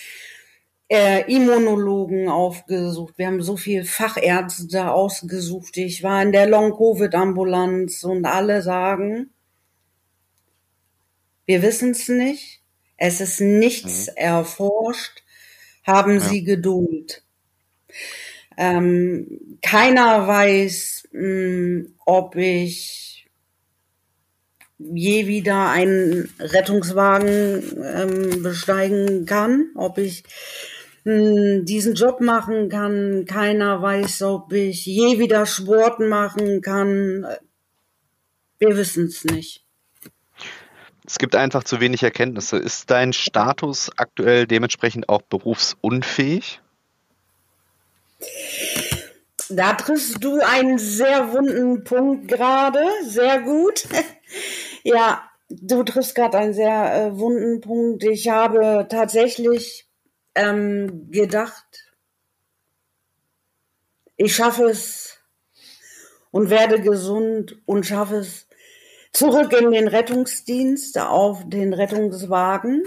äh, 0.88 1.32
Immunologen 1.32 2.30
aufgesucht, 2.30 3.18
wir 3.18 3.28
haben 3.28 3.42
so 3.42 3.58
viel 3.58 3.84
Fachärzte 3.84 4.92
ausgesucht. 4.92 5.76
Ich 5.78 6.02
war 6.02 6.24
in 6.24 6.32
der 6.32 6.48
Long-Covid-Ambulanz 6.48 8.04
und 8.06 8.26
alle 8.26 8.62
sagen, 8.62 9.30
wir 11.46 11.62
wissen 11.62 11.92
es 11.92 12.08
nicht, 12.08 12.59
es 13.00 13.22
ist 13.22 13.40
nichts 13.40 14.08
mhm. 14.08 14.14
erforscht. 14.18 15.24
Haben 15.86 16.16
ja. 16.16 16.20
Sie 16.20 16.44
Geduld. 16.44 17.24
Ähm, 18.58 19.58
keiner 19.62 20.28
weiß, 20.28 21.08
mh, 21.14 21.22
hm, 21.22 21.96
ob 22.06 22.36
ich 22.36 23.26
je 24.78 25.28
wieder 25.28 25.70
einen 25.70 26.30
Rettungswagen 26.40 27.64
ähm, 27.84 28.44
besteigen 28.44 29.26
kann, 29.26 29.70
ob 29.76 29.98
ich 29.98 30.24
mh, 31.06 31.14
hm, 31.14 31.66
diesen 31.66 31.96
Job 31.96 32.20
machen 32.20 32.68
kann. 32.68 33.26
Keiner 33.26 33.82
weiß, 33.82 34.24
ob 34.24 34.52
ich 34.52 34.86
je 34.86 35.20
wieder 35.20 35.46
Sport 35.46 36.02
machen 36.02 36.62
kann. 36.62 37.26
Wir 38.60 38.76
wissen 38.76 39.06
es 39.06 39.24
nicht. 39.24 39.69
Es 41.10 41.18
gibt 41.18 41.36
einfach 41.36 41.64
zu 41.64 41.80
wenig 41.80 42.04
Erkenntnisse. 42.04 42.58
Ist 42.58 42.92
dein 42.92 43.14
Status 43.14 43.90
aktuell 43.98 44.46
dementsprechend 44.46 45.10
auch 45.10 45.24
berufsunfähig? 45.24 46.62
Da 49.50 49.74
triffst 49.74 50.24
du 50.24 50.40
einen 50.40 50.78
sehr 50.78 51.34
wunden 51.34 51.84
Punkt 51.84 52.28
gerade. 52.28 52.86
Sehr 53.02 53.42
gut. 53.42 53.88
ja, 54.84 55.24
du 55.50 55.82
triffst 55.82 56.14
gerade 56.14 56.38
einen 56.38 56.54
sehr 56.54 56.94
äh, 56.94 57.18
wunden 57.18 57.60
Punkt. 57.60 58.04
Ich 58.04 58.30
habe 58.30 58.86
tatsächlich 58.88 59.90
ähm, 60.36 61.10
gedacht, 61.10 61.92
ich 64.16 64.36
schaffe 64.36 64.66
es 64.66 65.18
und 66.30 66.52
werde 66.52 66.80
gesund 66.80 67.58
und 67.66 67.88
schaffe 67.88 68.18
es 68.18 68.46
zurück 69.12 69.54
in 69.54 69.72
den 69.72 69.88
Rettungsdienst 69.88 71.00
auf 71.00 71.48
den 71.48 71.74
Rettungswagen, 71.74 72.84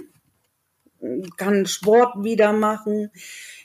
kann 1.36 1.66
Sport 1.66 2.22
wieder 2.22 2.52
machen. 2.52 3.10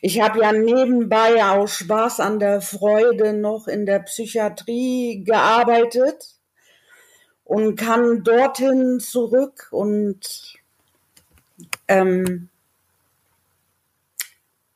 Ich 0.01 0.21
habe 0.21 0.41
ja 0.41 0.51
nebenbei 0.51 1.43
aus 1.45 1.75
Spaß 1.75 2.19
an 2.19 2.39
der 2.39 2.61
Freude 2.61 3.33
noch 3.33 3.67
in 3.67 3.85
der 3.85 3.99
Psychiatrie 3.99 5.23
gearbeitet 5.23 6.35
und 7.43 7.75
kann 7.75 8.23
dorthin 8.23 8.99
zurück 8.99 9.67
und 9.71 10.55
ähm, 11.87 12.49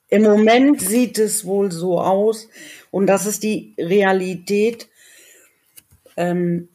im 0.08 0.24
Moment 0.24 0.82
sieht 0.82 1.18
es 1.18 1.46
wohl 1.46 1.72
so 1.72 2.00
aus 2.00 2.48
und 2.92 3.08
das 3.08 3.26
ist 3.26 3.44
die 3.44 3.74
Realität. 3.78 4.90
Ähm, 6.18 6.68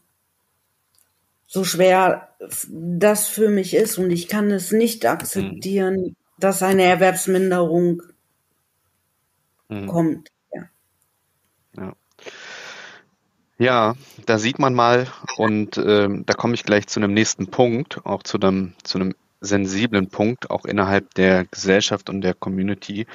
so 1.56 1.64
schwer 1.64 2.28
das 2.68 3.28
für 3.28 3.48
mich 3.48 3.72
ist 3.72 3.96
und 3.96 4.10
ich 4.10 4.28
kann 4.28 4.50
es 4.50 4.72
nicht 4.72 5.06
akzeptieren, 5.06 5.94
mhm. 5.94 6.16
dass 6.38 6.62
eine 6.62 6.82
Erwerbsminderung 6.82 8.02
mhm. 9.68 9.86
kommt. 9.86 10.28
Ja. 10.52 10.62
ja. 11.78 11.92
Ja, 13.56 13.94
da 14.26 14.38
sieht 14.38 14.58
man 14.58 14.74
mal, 14.74 15.06
und 15.38 15.78
ähm, 15.78 16.24
da 16.26 16.34
komme 16.34 16.52
ich 16.52 16.64
gleich 16.64 16.88
zu 16.88 17.00
einem 17.00 17.14
nächsten 17.14 17.46
Punkt, 17.46 18.04
auch 18.04 18.22
zu 18.22 18.38
einem, 18.38 18.74
zu 18.82 18.98
einem 18.98 19.14
sensiblen 19.40 20.10
Punkt, 20.10 20.50
auch 20.50 20.66
innerhalb 20.66 21.14
der 21.14 21.46
Gesellschaft 21.46 22.10
und 22.10 22.20
der 22.20 22.34
Community, 22.34 23.06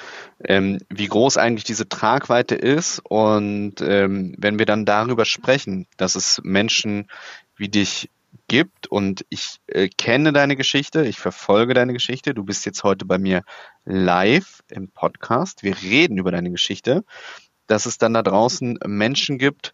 ähm, 0.44 0.80
wie 0.90 1.06
groß 1.06 1.38
eigentlich 1.38 1.66
diese 1.66 1.88
Tragweite 1.88 2.56
ist. 2.56 3.04
Und 3.04 3.82
ähm, 3.82 4.34
wenn 4.40 4.58
wir 4.58 4.66
dann 4.66 4.86
darüber 4.86 5.26
sprechen, 5.26 5.86
dass 5.98 6.16
es 6.16 6.42
Menschen 6.44 7.08
wie 7.56 7.70
dich 7.70 8.10
gibt 8.48 8.88
und 8.88 9.26
ich 9.30 9.60
äh, 9.68 9.88
kenne 9.88 10.34
deine 10.34 10.56
Geschichte, 10.56 11.06
ich 11.06 11.20
verfolge 11.20 11.74
deine 11.74 11.94
Geschichte. 11.94 12.34
Du 12.34 12.44
bist 12.44 12.66
jetzt 12.66 12.84
heute 12.84 13.06
bei 13.06 13.18
mir 13.18 13.44
live 13.86 14.62
im 14.70 14.90
Podcast. 14.90 15.64
Wir 15.64 15.82
reden 15.82 16.18
über 16.18 16.32
deine 16.32 16.52
Geschichte, 16.52 17.04
dass 17.68 17.86
es 17.86 17.98
dann 17.98 18.14
da 18.14 18.24
draußen 18.24 18.80
Menschen 18.86 19.38
gibt, 19.38 19.74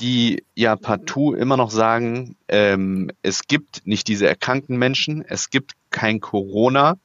die 0.00 0.44
ja 0.54 0.76
partout 0.76 1.34
immer 1.34 1.56
noch 1.56 1.70
sagen, 1.70 2.36
ähm, 2.46 3.10
es 3.22 3.42
gibt 3.42 3.86
nicht 3.86 4.06
diese 4.08 4.28
erkrankten 4.28 4.76
Menschen, 4.76 5.24
es 5.26 5.50
gibt 5.50 5.72
kein 5.90 6.20
Corona. 6.20 6.98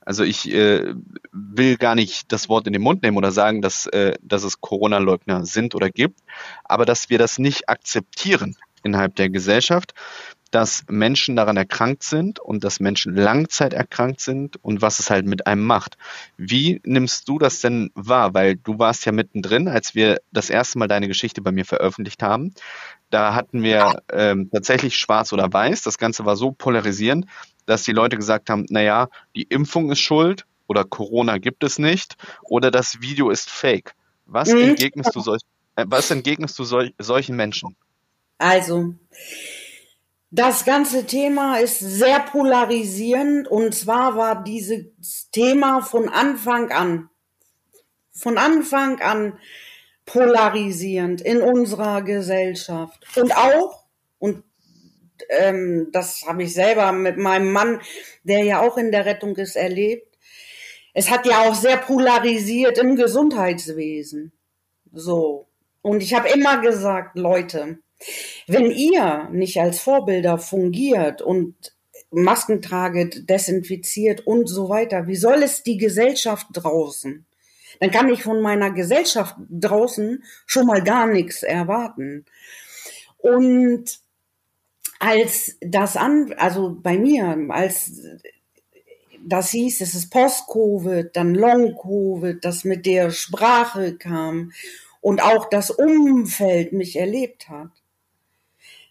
Also 0.00 0.24
ich 0.24 0.52
äh, 0.52 0.94
will 1.30 1.76
gar 1.76 1.94
nicht 1.94 2.32
das 2.32 2.48
Wort 2.48 2.66
in 2.66 2.72
den 2.72 2.82
Mund 2.82 3.02
nehmen 3.02 3.16
oder 3.16 3.30
sagen, 3.30 3.62
dass, 3.62 3.86
äh, 3.86 4.14
dass 4.22 4.42
es 4.42 4.60
Corona-Leugner 4.60 5.44
sind 5.44 5.74
oder 5.74 5.90
gibt, 5.90 6.20
aber 6.64 6.84
dass 6.84 7.10
wir 7.10 7.18
das 7.18 7.38
nicht 7.38 7.68
akzeptieren 7.68 8.56
innerhalb 8.82 9.16
der 9.16 9.30
Gesellschaft, 9.30 9.94
dass 10.50 10.84
Menschen 10.88 11.36
daran 11.36 11.56
erkrankt 11.56 12.02
sind 12.02 12.40
und 12.40 12.64
dass 12.64 12.80
Menschen 12.80 13.14
Langzeit 13.14 13.72
erkrankt 13.72 14.20
sind 14.20 14.62
und 14.64 14.82
was 14.82 14.98
es 14.98 15.10
halt 15.10 15.26
mit 15.26 15.46
einem 15.46 15.64
macht. 15.64 15.96
Wie 16.36 16.80
nimmst 16.84 17.28
du 17.28 17.38
das 17.38 17.60
denn 17.60 17.90
wahr? 17.94 18.34
Weil 18.34 18.56
du 18.56 18.78
warst 18.78 19.06
ja 19.06 19.12
mittendrin, 19.12 19.68
als 19.68 19.94
wir 19.94 20.20
das 20.32 20.50
erste 20.50 20.78
Mal 20.78 20.88
deine 20.88 21.08
Geschichte 21.08 21.40
bei 21.40 21.52
mir 21.52 21.64
veröffentlicht 21.64 22.22
haben. 22.22 22.52
Da 23.10 23.34
hatten 23.34 23.62
wir 23.62 24.02
ähm, 24.12 24.50
tatsächlich 24.52 24.96
schwarz 24.96 25.32
oder 25.32 25.52
weiß. 25.52 25.82
Das 25.82 25.98
Ganze 25.98 26.24
war 26.24 26.36
so 26.36 26.52
polarisierend, 26.52 27.26
dass 27.66 27.84
die 27.84 27.92
Leute 27.92 28.16
gesagt 28.16 28.50
haben, 28.50 28.66
naja, 28.70 29.08
die 29.36 29.42
Impfung 29.42 29.90
ist 29.90 30.00
schuld 30.00 30.46
oder 30.66 30.84
Corona 30.84 31.38
gibt 31.38 31.64
es 31.64 31.78
nicht 31.78 32.16
oder 32.42 32.70
das 32.70 33.00
Video 33.00 33.30
ist 33.30 33.50
fake. 33.50 33.94
Was 34.26 34.52
mhm. 34.52 34.60
entgegnest 34.70 35.14
du 35.14 35.20
solch, 35.20 35.42
äh, 35.76 35.84
was 35.88 36.10
entgegnest 36.10 36.58
du 36.58 36.64
solch, 36.64 36.94
solchen 36.98 37.36
Menschen? 37.36 37.76
Also, 38.40 38.94
das 40.30 40.64
ganze 40.64 41.04
Thema 41.04 41.58
ist 41.58 41.78
sehr 41.78 42.20
polarisierend 42.20 43.46
und 43.48 43.74
zwar 43.74 44.16
war 44.16 44.42
dieses 44.42 45.30
Thema 45.30 45.82
von 45.82 46.08
Anfang 46.08 46.72
an, 46.72 47.10
von 48.12 48.38
Anfang 48.38 48.98
an 49.02 49.38
polarisierend 50.06 51.20
in 51.20 51.42
unserer 51.42 52.00
Gesellschaft. 52.00 53.04
Und 53.14 53.36
auch, 53.36 53.84
und 54.18 54.42
ähm, 55.28 55.88
das 55.92 56.22
habe 56.26 56.44
ich 56.44 56.54
selber 56.54 56.92
mit 56.92 57.18
meinem 57.18 57.52
Mann, 57.52 57.82
der 58.22 58.42
ja 58.42 58.62
auch 58.62 58.78
in 58.78 58.90
der 58.90 59.04
Rettung 59.04 59.36
ist, 59.36 59.54
erlebt, 59.54 60.16
es 60.94 61.10
hat 61.10 61.26
ja 61.26 61.40
auch 61.40 61.54
sehr 61.54 61.76
polarisiert 61.76 62.78
im 62.78 62.96
Gesundheitswesen. 62.96 64.32
So. 64.92 65.46
Und 65.82 66.02
ich 66.02 66.14
habe 66.14 66.30
immer 66.30 66.62
gesagt, 66.62 67.18
Leute, 67.18 67.80
wenn 68.46 68.70
ihr 68.70 69.28
nicht 69.32 69.60
als 69.60 69.80
Vorbilder 69.80 70.38
fungiert 70.38 71.22
und 71.22 71.54
Masken 72.10 72.60
traget, 72.60 73.28
desinfiziert 73.30 74.26
und 74.26 74.48
so 74.48 74.68
weiter, 74.68 75.06
wie 75.06 75.16
soll 75.16 75.42
es 75.42 75.62
die 75.62 75.76
Gesellschaft 75.76 76.48
draußen? 76.52 77.24
Dann 77.78 77.90
kann 77.90 78.10
ich 78.10 78.22
von 78.22 78.40
meiner 78.42 78.70
Gesellschaft 78.72 79.36
draußen 79.48 80.24
schon 80.44 80.66
mal 80.66 80.82
gar 80.82 81.06
nichts 81.06 81.42
erwarten. 81.42 82.26
Und 83.18 84.00
als 84.98 85.56
das 85.60 85.96
an, 85.96 86.34
also 86.36 86.76
bei 86.80 86.98
mir, 86.98 87.46
als 87.48 88.02
das 89.24 89.50
hieß, 89.50 89.80
es 89.80 89.94
ist 89.94 90.10
Post-Covid, 90.10 91.14
dann 91.14 91.34
Long-Covid, 91.34 92.44
das 92.44 92.64
mit 92.64 92.86
der 92.86 93.10
Sprache 93.10 93.96
kam 93.96 94.52
und 95.00 95.22
auch 95.22 95.48
das 95.48 95.70
Umfeld 95.70 96.72
mich 96.72 96.96
erlebt 96.96 97.48
hat, 97.48 97.70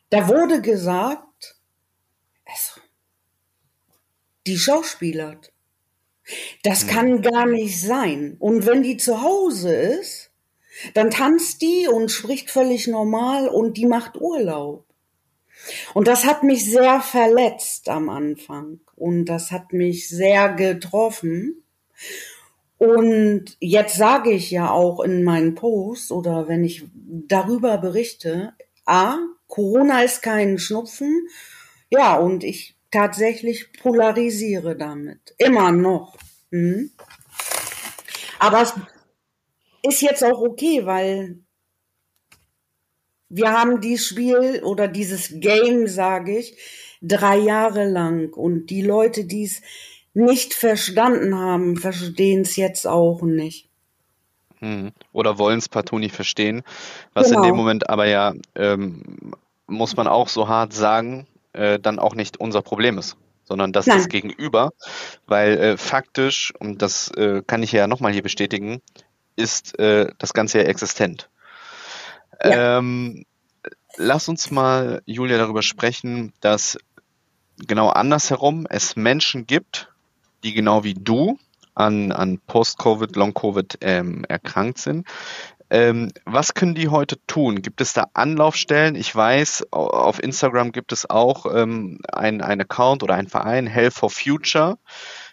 da 0.09 0.27
wurde 0.27 0.61
gesagt, 0.61 1.55
also, 2.45 2.81
die 4.47 4.57
schauspielert. 4.57 5.51
Das 6.63 6.87
kann 6.87 7.21
gar 7.21 7.45
nicht 7.45 7.81
sein. 7.81 8.35
Und 8.39 8.65
wenn 8.65 8.83
die 8.83 8.97
zu 8.97 9.21
Hause 9.21 9.75
ist, 9.75 10.31
dann 10.93 11.11
tanzt 11.11 11.61
die 11.61 11.87
und 11.87 12.11
spricht 12.11 12.51
völlig 12.51 12.87
normal 12.87 13.47
und 13.47 13.77
die 13.77 13.85
macht 13.85 14.15
Urlaub. 14.19 14.85
Und 15.93 16.07
das 16.07 16.25
hat 16.25 16.43
mich 16.43 16.69
sehr 16.69 17.01
verletzt 17.01 17.89
am 17.89 18.09
Anfang 18.09 18.79
und 18.95 19.25
das 19.25 19.51
hat 19.51 19.73
mich 19.73 20.07
sehr 20.07 20.53
getroffen. 20.53 21.63
Und 22.77 23.57
jetzt 23.59 23.97
sage 23.97 24.31
ich 24.31 24.51
ja 24.51 24.71
auch 24.71 25.01
in 25.01 25.23
meinen 25.23 25.55
Posts 25.55 26.13
oder 26.13 26.47
wenn 26.47 26.63
ich 26.63 26.85
darüber 26.93 27.77
berichte, 27.77 28.53
a, 28.85 29.17
Corona 29.49 30.03
ist 30.03 30.21
kein 30.21 30.57
Schnupfen. 30.57 31.27
Ja, 31.89 32.15
und 32.15 32.45
ich 32.45 32.77
tatsächlich 32.91 33.73
polarisiere 33.73 34.77
damit. 34.77 35.33
Immer 35.37 35.73
noch. 35.73 36.17
Mhm. 36.51 36.91
Aber 38.37 38.61
es 38.61 38.73
ist 39.83 40.01
jetzt 40.01 40.23
auch 40.23 40.39
okay, 40.39 40.85
weil 40.85 41.39
wir 43.27 43.51
haben 43.51 43.81
dieses 43.81 44.07
Spiel 44.07 44.61
oder 44.63 44.87
dieses 44.87 45.39
Game, 45.39 45.87
sage 45.87 46.39
ich, 46.39 46.57
drei 47.01 47.37
Jahre 47.37 47.85
lang. 47.85 48.33
Und 48.33 48.67
die 48.67 48.81
Leute, 48.81 49.25
die 49.25 49.43
es 49.43 49.61
nicht 50.13 50.53
verstanden 50.53 51.35
haben, 51.35 51.75
verstehen 51.75 52.41
es 52.41 52.55
jetzt 52.55 52.87
auch 52.87 53.21
nicht. 53.23 53.68
Hm. 54.59 54.91
Oder 55.13 55.37
wollen 55.37 55.59
es 55.59 55.69
partout 55.69 55.99
nicht 55.99 56.15
verstehen. 56.15 56.63
Was 57.13 57.29
genau. 57.29 57.39
in 57.39 57.43
dem 57.43 57.51
genau. 57.51 57.63
Moment 57.63 57.89
aber 57.89 58.05
ja, 58.05 58.33
ähm, 58.55 59.33
muss 59.67 59.95
man 59.95 60.07
auch 60.07 60.27
so 60.27 60.47
hart 60.47 60.73
sagen, 60.73 61.27
äh, 61.53 61.79
dann 61.79 61.99
auch 61.99 62.15
nicht 62.15 62.37
unser 62.37 62.61
Problem 62.61 62.97
ist, 62.97 63.17
sondern 63.45 63.71
Nein. 63.71 63.83
das 63.85 64.09
Gegenüber, 64.09 64.71
weil 65.27 65.57
äh, 65.57 65.77
faktisch, 65.77 66.53
und 66.59 66.81
das 66.81 67.11
äh, 67.11 67.41
kann 67.45 67.63
ich 67.63 67.71
ja 67.71 67.87
nochmal 67.87 68.11
hier 68.11 68.23
bestätigen, 68.23 68.81
ist 69.35 69.79
äh, 69.79 70.11
das 70.17 70.33
Ganze 70.33 70.59
ja 70.59 70.65
existent. 70.65 71.29
Ja. 72.43 72.77
Ähm, 72.77 73.25
lass 73.97 74.27
uns 74.27 74.51
mal, 74.51 75.01
Julia, 75.05 75.37
darüber 75.37 75.61
sprechen, 75.61 76.33
dass 76.41 76.77
genau 77.67 77.89
andersherum 77.89 78.65
es 78.69 78.95
Menschen 78.95 79.47
gibt, 79.47 79.89
die 80.43 80.53
genau 80.53 80.83
wie 80.83 80.93
du 80.93 81.37
an, 81.79 82.11
an 82.11 82.39
Post-Covid, 82.45 83.15
Long-Covid 83.15 83.77
ähm, 83.81 84.25
erkrankt 84.27 84.79
sind. 84.79 85.07
Ähm, 85.71 86.11
was 86.25 86.55
können 86.55 86.73
die 86.73 86.87
heute 86.87 87.23
tun? 87.27 87.61
Gibt 87.61 87.79
es 87.79 87.93
da 87.93 88.07
Anlaufstellen? 88.15 88.95
Ich 88.95 89.15
weiß, 89.15 89.67
auf 89.71 90.21
Instagram 90.21 90.71
gibt 90.71 90.91
es 90.91 91.07
auch 91.07 91.45
ähm, 91.45 91.99
ein, 92.11 92.41
ein 92.41 92.59
Account 92.59 93.03
oder 93.03 93.13
ein 93.13 93.27
Verein, 93.27 93.67
Health 93.67 93.93
for 93.93 94.09
Future. 94.09 94.79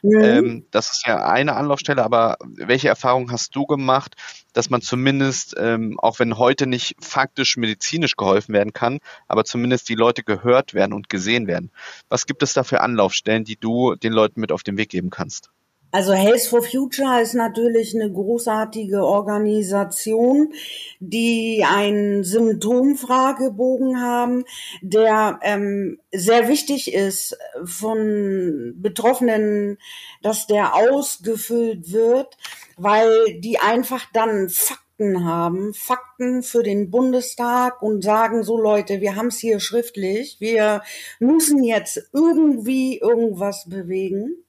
Mhm. 0.03 0.21
Ähm, 0.21 0.67
das 0.71 0.93
ist 0.93 1.07
ja 1.07 1.27
eine 1.27 1.57
Anlaufstelle, 1.57 2.05
aber 2.05 2.37
welche 2.45 2.89
Erfahrungen 2.89 3.33
hast 3.33 3.57
du 3.57 3.65
gemacht, 3.65 4.15
dass 4.53 4.69
man 4.69 4.83
zumindest, 4.83 5.55
ähm, 5.59 5.99
auch 5.99 6.19
wenn 6.19 6.37
heute 6.37 6.67
nicht 6.67 6.97
faktisch 7.01 7.57
medizinisch 7.57 8.17
geholfen 8.17 8.53
werden 8.53 8.75
kann, 8.75 8.99
aber 9.29 9.45
zumindest 9.45 9.89
die 9.89 9.95
Leute 9.95 10.23
gehört 10.23 10.75
werden 10.75 10.93
und 10.93 11.09
gesehen 11.09 11.47
werden? 11.47 11.71
Was 12.11 12.27
gibt 12.27 12.43
es 12.43 12.53
da 12.53 12.63
für 12.63 12.83
Anlaufstellen, 12.83 13.45
die 13.45 13.57
du 13.57 13.95
den 13.95 14.13
Leuten 14.13 14.41
mit 14.41 14.53
auf 14.53 14.63
den 14.63 14.77
Weg 14.77 14.91
geben 14.91 15.09
kannst? 15.09 15.51
Also 15.97 16.13
Health 16.13 16.43
for 16.43 16.63
Future 16.63 17.23
ist 17.23 17.33
natürlich 17.33 17.95
eine 17.95 18.13
großartige 18.13 19.03
Organisation, 19.03 20.53
die 21.01 21.65
einen 21.67 22.23
Symptomfragebogen 22.23 23.99
haben, 23.99 24.45
der 24.83 25.41
ähm, 25.41 25.99
sehr 26.13 26.49
wichtig 26.49 26.93
ist 26.93 27.39
von 27.65 28.75
Betroffenen, 28.77 29.79
dass 30.21 30.47
der 30.47 30.75
ausgefüllt 30.75 31.91
wird, 31.91 32.37
weil 32.77 33.41
die 33.41 33.59
einfach 33.59 34.05
dann 34.13 34.51
Fakten 34.51 35.25
haben, 35.25 35.73
Fakten 35.73 36.43
für 36.43 36.63
den 36.63 36.91
Bundestag 36.91 37.81
und 37.81 38.05
sagen 38.05 38.43
so 38.43 38.61
Leute, 38.61 39.01
wir 39.01 39.17
haben 39.17 39.29
es 39.29 39.39
hier 39.39 39.61
schriftlich, 39.61 40.37
wir 40.41 40.83
müssen 41.21 41.65
jetzt 41.65 42.11
irgendwie 42.13 42.99
irgendwas 42.99 43.67
bewegen. 43.67 44.43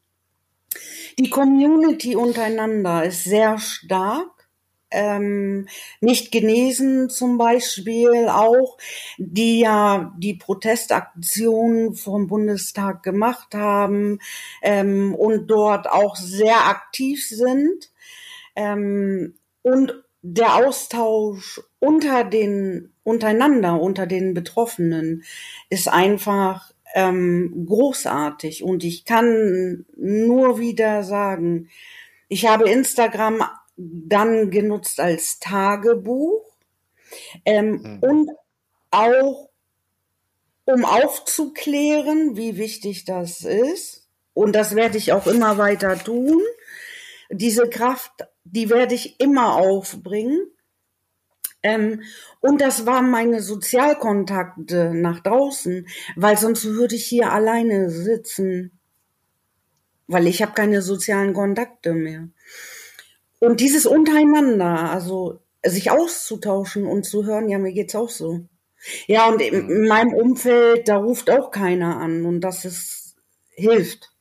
Die 1.20 1.30
Community 1.30 2.16
untereinander 2.16 3.04
ist 3.04 3.24
sehr 3.24 3.58
stark. 3.58 4.30
Ähm, 4.90 5.68
nicht 6.00 6.32
genesen 6.32 7.10
zum 7.10 7.38
Beispiel 7.38 8.30
auch, 8.30 8.78
die 9.18 9.60
ja 9.60 10.14
die 10.18 10.36
Protestaktion 10.36 11.94
vom 11.94 12.28
Bundestag 12.28 13.04
gemacht 13.04 13.54
haben 13.54 14.20
ähm, 14.62 15.14
und 15.14 15.48
dort 15.48 15.90
auch 15.90 16.16
sehr 16.16 16.68
aktiv 16.68 17.28
sind. 17.28 17.92
Ähm, 18.56 19.36
und 19.62 19.94
der 20.22 20.56
Austausch 20.56 21.62
unter 21.80 22.24
den 22.24 22.94
untereinander, 23.04 23.80
unter 23.80 24.08
den 24.08 24.34
Betroffenen 24.34 25.24
ist 25.70 25.88
einfach 25.88 26.72
ähm, 26.96 27.66
großartig 27.68 28.64
und 28.64 28.84
ich 28.84 29.06
kann 29.06 29.86
nur 29.96 30.60
wieder 30.60 31.04
sagen, 31.04 31.70
ich 32.30 32.48
habe 32.48 32.70
Instagram 32.70 33.44
dann 33.78 34.50
genutzt 34.50 35.00
als 35.00 35.40
Tagebuch 35.40 36.44
ähm, 37.46 37.72
mhm. 37.72 38.00
und 38.02 38.32
auch 38.92 39.50
um 40.66 40.84
aufzuklären, 40.84 42.36
wie 42.36 42.58
wichtig 42.58 43.06
das 43.06 43.42
ist. 43.42 44.08
Und 44.34 44.54
das 44.54 44.76
werde 44.76 44.98
ich 44.98 45.14
auch 45.14 45.26
immer 45.26 45.58
weiter 45.58 45.98
tun. 45.98 46.42
Diese 47.30 47.70
Kraft, 47.70 48.28
die 48.44 48.70
werde 48.70 48.94
ich 48.94 49.20
immer 49.20 49.56
aufbringen. 49.56 50.52
Ähm, 51.68 52.04
und 52.40 52.62
das 52.62 52.86
waren 52.86 53.12
meine 53.12 53.42
Sozialkontakte 53.42 54.94
nach 54.94 55.20
draußen, 55.20 55.86
weil 56.16 56.38
sonst 56.38 56.64
würde 56.64 56.96
ich 56.96 57.06
hier 57.06 57.34
alleine 57.34 57.90
sitzen, 57.90 58.72
weil 60.08 60.28
ich 60.28 60.42
habe 60.42 60.54
keine 60.54 60.82
sozialen 60.82 61.34
Kontakte 61.34 61.94
mehr. 61.94 62.30
Und 63.40 63.60
dieses 63.60 63.86
untereinander, 63.86 64.92
also 64.92 65.42
sich 65.66 65.92
auszutauschen 65.92 66.86
und 66.86 67.04
zu 67.04 67.26
hören, 67.26 67.50
ja, 67.50 67.60
mir 67.60 67.74
geht's 67.74 67.96
auch 67.96 68.10
so. 68.10 68.46
Ja, 69.08 69.28
und 69.28 69.42
in 69.42 69.88
meinem 69.88 70.14
Umfeld, 70.14 70.88
da 70.88 70.98
ruft 70.98 71.30
auch 71.30 71.52
keiner 71.52 71.98
an 71.98 72.26
und 72.26 72.42
das 72.42 72.64
ist, 72.64 73.16
hilft. 73.56 74.14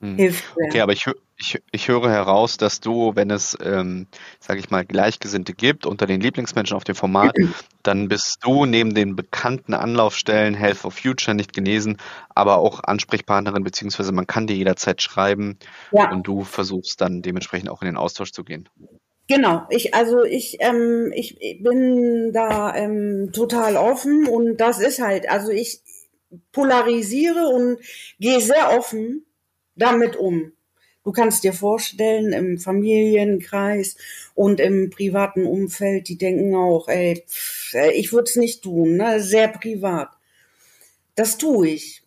Hm. 0.00 0.16
Hilft 0.16 0.44
sehr. 0.54 0.66
Okay, 0.66 0.80
aber 0.80 0.92
ich, 0.92 1.06
ich, 1.36 1.60
ich 1.72 1.88
höre 1.88 2.10
heraus, 2.10 2.56
dass 2.56 2.80
du, 2.80 3.12
wenn 3.16 3.30
es, 3.30 3.56
ähm, 3.62 4.06
sage 4.40 4.60
ich 4.60 4.70
mal, 4.70 4.84
Gleichgesinnte 4.84 5.52
gibt 5.52 5.84
unter 5.84 6.06
den 6.06 6.20
Lieblingsmenschen 6.20 6.76
auf 6.76 6.84
dem 6.84 6.94
Format, 6.94 7.34
dann 7.82 8.08
bist 8.08 8.38
du 8.42 8.66
neben 8.66 8.94
den 8.94 9.16
bekannten 9.16 9.74
Anlaufstellen 9.74 10.54
Health 10.54 10.78
for 10.78 10.90
Future 10.90 11.34
nicht 11.34 11.52
genesen, 11.52 11.98
aber 12.28 12.58
auch 12.58 12.84
Ansprechpartnerin, 12.84 13.64
beziehungsweise 13.64 14.12
man 14.12 14.26
kann 14.26 14.46
dir 14.46 14.56
jederzeit 14.56 15.02
schreiben 15.02 15.58
ja. 15.90 16.10
und 16.10 16.26
du 16.26 16.44
versuchst 16.44 17.00
dann 17.00 17.22
dementsprechend 17.22 17.68
auch 17.68 17.82
in 17.82 17.86
den 17.86 17.96
Austausch 17.96 18.32
zu 18.32 18.44
gehen. 18.44 18.68
Genau, 19.26 19.62
ich 19.70 19.94
also 19.94 20.22
ich 20.22 20.58
ähm, 20.60 21.10
ich 21.14 21.38
bin 21.62 22.32
da 22.34 22.74
ähm, 22.74 23.30
total 23.32 23.76
offen 23.76 24.28
und 24.28 24.58
das 24.58 24.80
ist 24.80 25.00
halt 25.00 25.30
also 25.30 25.50
ich 25.50 25.80
polarisiere 26.52 27.48
und 27.48 27.78
gehe 28.20 28.40
sehr 28.40 28.76
offen 28.76 29.24
damit 29.76 30.16
um. 30.16 30.52
Du 31.04 31.12
kannst 31.12 31.44
dir 31.44 31.52
vorstellen, 31.52 32.32
im 32.32 32.58
Familienkreis 32.58 33.96
und 34.34 34.58
im 34.58 34.88
privaten 34.88 35.44
Umfeld, 35.44 36.08
die 36.08 36.16
denken 36.16 36.54
auch, 36.54 36.88
ey, 36.88 37.22
ich 37.94 38.12
würde 38.12 38.24
es 38.24 38.36
nicht 38.36 38.62
tun, 38.62 38.96
ne? 38.96 39.20
sehr 39.20 39.48
privat. 39.48 40.08
Das 41.14 41.36
tue 41.36 41.68
ich. 41.68 42.02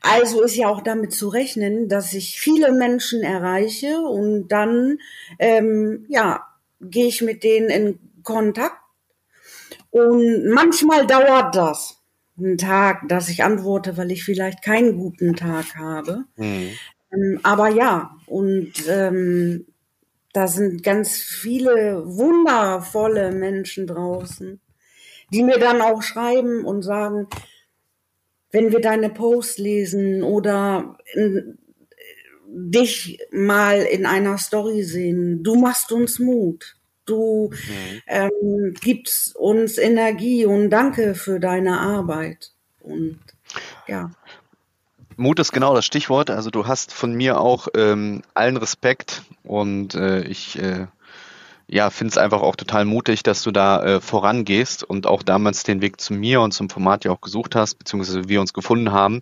Also 0.00 0.42
ist 0.42 0.56
ja 0.56 0.68
auch 0.68 0.82
damit 0.82 1.12
zu 1.12 1.28
rechnen, 1.28 1.88
dass 1.88 2.12
ich 2.12 2.38
viele 2.38 2.72
Menschen 2.72 3.22
erreiche 3.22 4.00
und 4.00 4.48
dann, 4.48 4.98
ähm, 5.38 6.04
ja, 6.08 6.46
gehe 6.80 7.06
ich 7.06 7.22
mit 7.22 7.44
denen 7.44 7.70
in 7.70 7.98
Kontakt. 8.22 8.76
Und 9.90 10.48
manchmal 10.50 11.06
dauert 11.06 11.54
das 11.54 12.02
einen 12.38 12.58
Tag, 12.58 13.08
dass 13.08 13.28
ich 13.28 13.42
antworte, 13.44 13.96
weil 13.96 14.10
ich 14.10 14.24
vielleicht 14.24 14.62
keinen 14.62 14.98
guten 14.98 15.36
Tag 15.36 15.76
habe. 15.76 16.24
Mhm. 16.36 16.70
Ähm, 17.16 17.40
aber 17.42 17.68
ja, 17.68 18.16
und 18.26 18.72
ähm, 18.88 19.66
da 20.32 20.46
sind 20.46 20.82
ganz 20.82 21.16
viele 21.16 22.02
wundervolle 22.04 23.32
Menschen 23.32 23.86
draußen, 23.86 24.60
die 25.32 25.42
mir 25.42 25.58
dann 25.58 25.80
auch 25.80 26.02
schreiben 26.02 26.64
und 26.64 26.82
sagen, 26.82 27.26
wenn 28.52 28.70
wir 28.72 28.80
deine 28.80 29.10
Posts 29.10 29.58
lesen 29.58 30.22
oder 30.22 30.98
in, 31.14 31.58
dich 32.48 33.18
mal 33.32 33.82
in 33.82 34.06
einer 34.06 34.38
Story 34.38 34.82
sehen, 34.82 35.42
du 35.42 35.56
machst 35.56 35.92
uns 35.92 36.18
Mut. 36.18 36.76
Du 37.04 37.50
mhm. 37.50 38.02
ähm, 38.06 38.74
gibst 38.80 39.36
uns 39.36 39.78
Energie 39.78 40.44
und 40.44 40.70
danke 40.70 41.14
für 41.14 41.38
deine 41.38 41.80
Arbeit. 41.80 42.52
Und 42.80 43.20
ja. 43.86 44.10
Mut 45.16 45.38
ist 45.38 45.52
genau 45.52 45.74
das 45.74 45.86
Stichwort. 45.86 46.30
Also 46.30 46.50
du 46.50 46.66
hast 46.66 46.92
von 46.92 47.14
mir 47.14 47.40
auch 47.40 47.68
ähm, 47.74 48.22
allen 48.34 48.56
Respekt 48.56 49.22
und 49.44 49.94
äh, 49.94 50.22
ich 50.22 50.58
äh, 50.58 50.86
ja, 51.68 51.90
finde 51.90 52.12
es 52.12 52.18
einfach 52.18 52.42
auch 52.42 52.54
total 52.54 52.84
mutig, 52.84 53.22
dass 53.22 53.42
du 53.42 53.50
da 53.50 53.82
äh, 53.82 54.00
vorangehst 54.00 54.84
und 54.84 55.06
auch 55.06 55.22
damals 55.22 55.64
den 55.64 55.80
Weg 55.80 56.00
zu 56.00 56.12
mir 56.12 56.40
und 56.40 56.52
zum 56.52 56.70
Format 56.70 57.04
ja 57.04 57.10
auch 57.10 57.20
gesucht 57.20 57.56
hast, 57.56 57.76
beziehungsweise 57.76 58.28
wir 58.28 58.40
uns 58.40 58.52
gefunden 58.52 58.92
haben. 58.92 59.20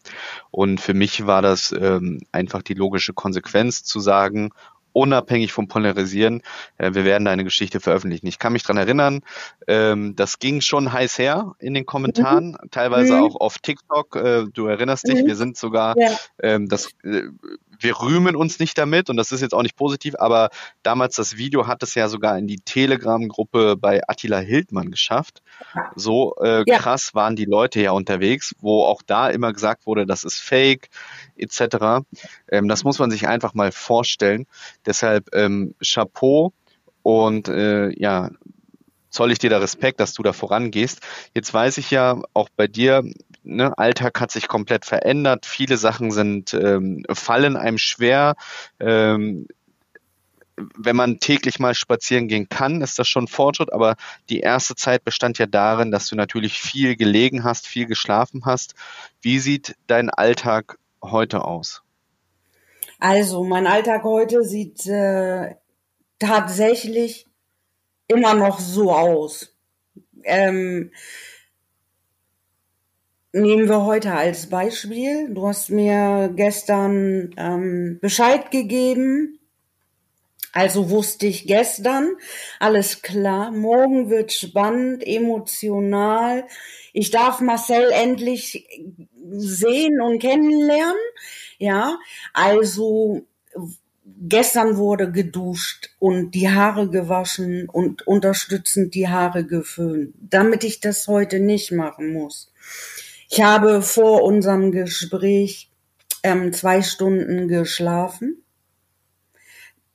Und 0.50 0.80
für 0.80 0.94
mich 0.94 1.26
war 1.26 1.40
das 1.40 1.72
ähm, 1.72 2.20
einfach 2.33 2.62
die 2.62 2.74
logische 2.74 3.14
Konsequenz 3.14 3.83
zu 3.83 3.98
sagen, 3.98 4.50
unabhängig 4.94 5.52
vom 5.52 5.68
Polarisieren, 5.68 6.42
äh, 6.78 6.94
wir 6.94 7.04
werden 7.04 7.26
deine 7.26 7.44
Geschichte 7.44 7.80
veröffentlichen. 7.80 8.26
Ich 8.26 8.38
kann 8.38 8.54
mich 8.54 8.62
dran 8.62 8.78
erinnern, 8.78 9.20
ähm, 9.66 10.16
das 10.16 10.38
ging 10.38 10.62
schon 10.62 10.92
heiß 10.92 11.18
her 11.18 11.54
in 11.59 11.74
den 11.74 11.85
Kommentaren, 11.85 12.52
mhm. 12.52 12.70
teilweise 12.70 13.14
mhm. 13.14 13.24
auch 13.24 13.37
auf 13.37 13.59
TikTok. 13.59 14.16
Äh, 14.16 14.44
du 14.52 14.66
erinnerst 14.66 15.07
dich, 15.07 15.22
mhm. 15.22 15.26
wir 15.26 15.37
sind 15.37 15.59
sogar, 15.59 15.94
ja. 15.98 16.16
ähm, 16.40 16.68
das, 16.68 16.90
äh, 17.02 17.24
wir 17.78 18.00
rühmen 18.00 18.37
uns 18.37 18.58
nicht 18.58 18.78
damit 18.78 19.10
und 19.10 19.16
das 19.16 19.32
ist 19.32 19.40
jetzt 19.40 19.54
auch 19.54 19.62
nicht 19.62 19.76
positiv, 19.76 20.14
aber 20.18 20.50
damals 20.82 21.16
das 21.16 21.37
Video 21.37 21.66
hat 21.66 21.82
es 21.82 21.94
ja 21.94 22.08
sogar 22.08 22.38
in 22.38 22.46
die 22.46 22.60
Telegram-Gruppe 22.60 23.76
bei 23.76 24.00
Attila 24.06 24.38
Hildmann 24.38 24.90
geschafft. 24.90 25.42
So 25.94 26.34
äh, 26.42 26.64
ja. 26.66 26.78
krass 26.78 27.14
waren 27.14 27.37
die 27.37 27.44
Leute 27.44 27.80
ja 27.80 27.92
unterwegs, 27.92 28.54
wo 28.60 28.84
auch 28.84 29.02
da 29.02 29.28
immer 29.28 29.52
gesagt 29.52 29.87
wurde, 29.87 30.06
das 30.06 30.24
ist 30.24 30.40
Fake 30.40 30.88
etc. 31.37 32.06
Ähm, 32.50 32.68
das 32.68 32.84
muss 32.84 32.98
man 32.98 33.10
sich 33.10 33.28
einfach 33.28 33.54
mal 33.54 33.72
vorstellen. 33.72 34.46
Deshalb 34.87 35.34
ähm, 35.34 35.74
Chapeau 35.82 36.52
und 37.02 37.48
äh, 37.48 37.90
ja, 37.98 38.30
zoll 39.14 39.30
ich 39.30 39.38
dir 39.38 39.50
da 39.50 39.58
Respekt, 39.58 40.00
dass 40.00 40.12
du 40.12 40.22
da 40.22 40.32
vorangehst. 40.32 41.00
Jetzt 41.34 41.54
weiß 41.54 41.78
ich 41.78 41.90
ja 41.90 42.20
auch 42.34 42.48
bei 42.56 42.66
dir, 42.66 43.04
ne, 43.44 43.76
Alltag 43.78 44.20
hat 44.20 44.30
sich 44.30 44.48
komplett 44.48 44.85
verändert. 44.85 45.46
Viele 45.46 45.76
Sachen 45.76 46.11
sind 46.11 46.54
ähm, 46.54 47.04
fallen 47.12 47.57
einem 47.57 47.78
schwer. 47.78 48.35
Ähm, 48.80 49.46
wenn 50.57 50.96
man 50.96 51.18
täglich 51.18 51.59
mal 51.59 51.74
spazieren 51.74 52.28
gehen 52.28 52.48
kann, 52.48 52.80
ist 52.80 52.98
das 52.98 53.09
schon 53.09 53.26
Fortschritt, 53.26 53.72
aber 53.72 53.96
die 54.28 54.40
erste 54.40 54.74
Zeit 54.76 55.04
bestand 55.04 55.38
ja 55.38 55.46
darin, 55.46 55.90
dass 55.90 56.09
du 56.09 56.16
natürlich 56.16 56.61
viel 56.61 56.96
gelegen 56.96 57.44
hast, 57.44 57.66
viel 57.66 57.87
geschlafen 57.87 58.44
hast. 58.44 58.74
Wie 59.20 59.40
sieht 59.40 59.74
dein 59.87 60.11
Alltag 60.11 60.78
heute 61.02 61.44
aus? 61.44 61.83
Also, 63.00 63.44
mein 63.44 63.66
Alltag 63.66 64.04
heute 64.04 64.44
sieht 64.44 64.87
äh, 64.87 65.57
tatsächlich 66.18 67.26
immer 68.07 68.35
noch 68.35 68.61
so 68.61 68.92
aus. 68.92 69.52
Ähm, 70.22 70.92
Nehmen 73.37 73.68
wir 73.68 73.85
heute 73.85 74.12
als 74.12 74.47
Beispiel. 74.47 75.29
Du 75.29 75.49
hast 75.49 75.68
mir 75.68 76.33
gestern 76.37 77.35
ähm, 77.37 77.99
Bescheid 78.01 78.53
gegeben. 78.53 79.40
Also 80.53 80.88
wusste 80.88 81.27
ich 81.27 81.44
gestern, 81.49 82.12
alles 82.61 83.03
klar, 83.03 83.51
morgen 83.51 84.09
wird 84.09 84.31
spannend, 84.31 85.05
emotional. 85.05 86.44
Ich 86.92 87.11
darf 87.11 87.40
Marcel 87.40 87.90
endlich 87.90 88.68
sehen 89.33 90.01
und 90.01 90.20
kennenlernen. 90.20 90.94
Ja, 91.59 91.99
also 92.35 93.27
gestern 94.29 94.77
wurde 94.77 95.11
geduscht 95.11 95.90
und 95.99 96.37
die 96.37 96.51
Haare 96.51 96.88
gewaschen 96.88 97.68
und 97.68 98.07
unterstützend 98.07 98.94
die 98.94 99.09
Haare 99.09 99.44
geföhnt, 99.44 100.14
damit 100.20 100.62
ich 100.62 100.79
das 100.79 101.09
heute 101.09 101.40
nicht 101.40 101.73
machen 101.73 102.12
muss. 102.12 102.53
Ich 103.35 103.42
habe 103.42 103.83
vor 103.83 104.23
unserem 104.23 104.70
Gespräch 104.70 105.68
ähm, 106.23 106.53
zwei 106.53 106.83
Stunden 106.83 107.49
geschlafen 107.49 108.44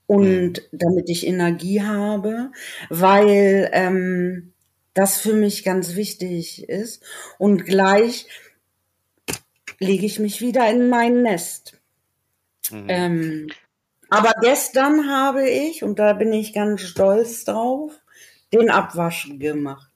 und 0.08 0.52
mhm. 0.52 0.54
damit 0.74 1.10
ich 1.10 1.26
Energie 1.26 1.82
habe, 1.82 2.52
weil 2.90 3.70
ähm, 3.72 4.52
das 4.94 5.22
für 5.22 5.32
mich 5.32 5.64
ganz 5.64 5.96
wichtig 5.96 6.68
ist. 6.68 7.02
Und 7.38 7.64
gleich 7.64 8.28
lege 9.80 10.06
ich 10.06 10.20
mich 10.20 10.42
wieder 10.42 10.70
in 10.70 10.90
mein 10.90 11.22
Nest. 11.22 11.80
Mhm. 12.70 12.86
Ähm, 12.90 13.48
aber 14.10 14.34
gestern 14.42 15.10
habe 15.10 15.50
ich, 15.50 15.82
und 15.82 15.98
da 15.98 16.12
bin 16.12 16.34
ich 16.34 16.52
ganz 16.52 16.82
stolz 16.82 17.46
drauf, 17.46 17.94
den 18.52 18.70
Abwasch 18.70 19.30
gemacht. 19.40 19.89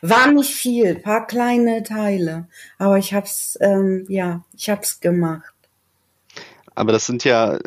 War 0.00 0.30
nicht 0.30 0.52
viel, 0.52 0.96
paar 0.96 1.26
kleine 1.26 1.82
Teile, 1.82 2.48
aber 2.78 2.98
ich 2.98 3.14
hab's, 3.14 3.58
ähm, 3.60 4.06
ja, 4.08 4.44
ich 4.56 4.70
hab's 4.70 5.00
gemacht. 5.00 5.54
Aber 6.74 6.92
das 6.92 7.06
sind 7.06 7.24
ja 7.24 7.58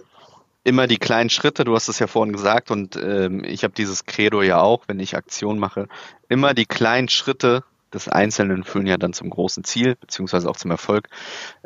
immer 0.63 0.87
die 0.87 0.97
kleinen 0.97 1.29
Schritte, 1.29 1.63
du 1.63 1.75
hast 1.75 1.87
es 1.89 1.99
ja 1.99 2.07
vorhin 2.07 2.33
gesagt 2.33 2.71
und 2.71 2.95
ähm, 2.95 3.43
ich 3.43 3.63
habe 3.63 3.73
dieses 3.73 4.05
Credo 4.05 4.41
ja 4.41 4.59
auch, 4.59 4.87
wenn 4.87 4.99
ich 4.99 5.15
Aktion 5.15 5.59
mache, 5.59 5.87
immer 6.27 6.53
die 6.53 6.65
kleinen 6.65 7.07
Schritte 7.07 7.63
des 7.93 8.09
Einzelnen 8.09 8.63
führen 8.63 8.87
ja 8.87 8.97
dann 8.97 9.13
zum 9.13 9.29
großen 9.29 9.63
Ziel, 9.63 9.95
beziehungsweise 9.95 10.49
auch 10.49 10.57
zum 10.57 10.71
Erfolg. 10.71 11.07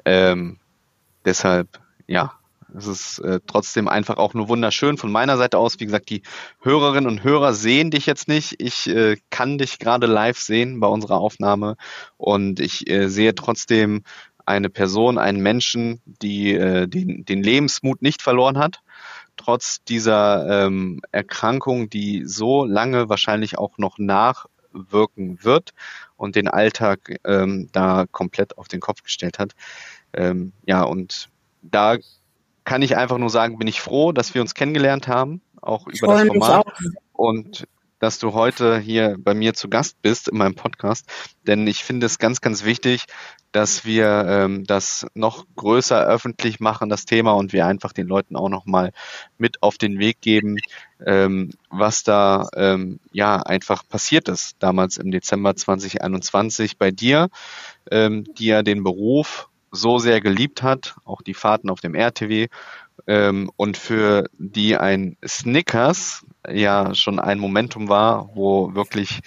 Ähm, 0.05 0.59
deshalb, 1.25 1.79
ja, 2.07 2.33
es 2.77 2.87
ist 2.87 3.19
äh, 3.19 3.39
trotzdem 3.47 3.87
einfach 3.87 4.17
auch 4.17 4.33
nur 4.33 4.49
wunderschön 4.49 4.97
von 4.97 5.11
meiner 5.11 5.37
Seite 5.37 5.57
aus. 5.57 5.79
Wie 5.79 5.85
gesagt, 5.85 6.09
die 6.09 6.21
Hörerinnen 6.61 7.09
und 7.09 7.23
Hörer 7.23 7.53
sehen 7.53 7.91
dich 7.91 8.05
jetzt 8.05 8.27
nicht. 8.27 8.55
Ich 8.59 8.87
äh, 8.87 9.17
kann 9.29 9.57
dich 9.57 9.79
gerade 9.79 10.07
live 10.07 10.39
sehen 10.39 10.79
bei 10.79 10.87
unserer 10.87 11.17
Aufnahme 11.17 11.75
und 12.17 12.59
ich 12.59 12.89
äh, 12.89 13.07
sehe 13.09 13.35
trotzdem 13.35 14.03
eine 14.45 14.69
Person, 14.69 15.17
einen 15.17 15.41
Menschen, 15.41 16.01
die 16.05 16.53
äh, 16.53 16.87
den, 16.87 17.25
den 17.25 17.43
Lebensmut 17.43 18.01
nicht 18.01 18.21
verloren 18.21 18.57
hat. 18.57 18.81
trotz 19.39 19.83
dieser 19.83 20.65
ähm, 20.65 21.01
Erkrankung, 21.11 21.89
die 21.89 22.25
so 22.25 22.65
lange 22.65 23.09
wahrscheinlich 23.09 23.57
auch 23.57 23.77
noch 23.77 23.97
nachwirken 23.97 25.43
wird 25.43 25.71
und 26.17 26.35
den 26.35 26.47
Alltag 26.47 27.19
ähm, 27.25 27.69
da 27.71 28.05
komplett 28.11 28.57
auf 28.57 28.67
den 28.67 28.81
Kopf 28.81 29.01
gestellt 29.03 29.39
hat. 29.39 29.53
Ähm, 30.13 30.51
ja, 30.65 30.83
und 30.83 31.29
da 31.61 31.97
kann 32.69 32.83
ich 32.83 32.95
einfach 32.95 33.17
nur 33.17 33.31
sagen, 33.31 33.57
bin 33.57 33.67
ich 33.67 33.81
froh, 33.81 34.11
dass 34.11 34.35
wir 34.35 34.41
uns 34.41 34.53
kennengelernt 34.53 35.07
haben, 35.07 35.41
auch 35.59 35.87
über 35.87 36.13
das 36.13 36.27
Format. 36.27 36.67
Und 37.13 37.67
dass 37.97 38.19
du 38.19 38.33
heute 38.33 38.77
hier 38.77 39.17
bei 39.17 39.33
mir 39.33 39.55
zu 39.55 39.69
Gast 39.69 39.99
bist 40.03 40.27
in 40.27 40.37
meinem 40.37 40.53
Podcast, 40.53 41.07
denn 41.47 41.65
ich 41.65 41.83
finde 41.83 42.05
es 42.05 42.19
ganz, 42.19 42.41
ganz 42.41 42.63
wichtig, 42.63 43.05
dass 43.51 43.85
wir 43.85 44.23
ähm, 44.27 44.65
das 44.65 45.07
noch 45.15 45.47
größer 45.55 45.99
öffentlich 46.05 46.59
machen, 46.59 46.89
das 46.89 47.05
Thema, 47.05 47.31
und 47.31 47.53
wir 47.53 47.65
einfach 47.65 47.91
den 47.91 48.05
Leuten 48.05 48.35
auch 48.35 48.49
nochmal 48.49 48.91
mit 49.39 49.63
auf 49.63 49.79
den 49.79 49.97
Weg 49.97 50.21
geben, 50.21 50.57
ähm, 51.03 51.49
was 51.71 52.03
da 52.03 52.49
ähm, 52.55 52.99
ja 53.11 53.37
einfach 53.37 53.81
passiert 53.89 54.29
ist 54.29 54.57
damals 54.59 54.97
im 54.97 55.09
Dezember 55.09 55.55
2021 55.55 56.77
bei 56.77 56.91
dir, 56.91 57.29
ähm, 57.89 58.25
die 58.37 58.45
ja 58.45 58.61
den 58.61 58.83
Beruf 58.83 59.48
so 59.71 59.97
sehr 59.99 60.21
geliebt 60.21 60.63
hat, 60.63 60.95
auch 61.05 61.21
die 61.21 61.33
Fahrten 61.33 61.69
auf 61.69 61.81
dem 61.81 61.95
RTW 61.95 62.47
ähm, 63.07 63.49
und 63.55 63.77
für 63.77 64.29
die 64.37 64.77
ein 64.77 65.17
Snickers 65.25 66.25
ja 66.47 66.93
schon 66.95 67.19
ein 67.19 67.39
Momentum 67.39 67.89
war, 67.89 68.29
wo 68.35 68.73
wirklich 68.75 69.21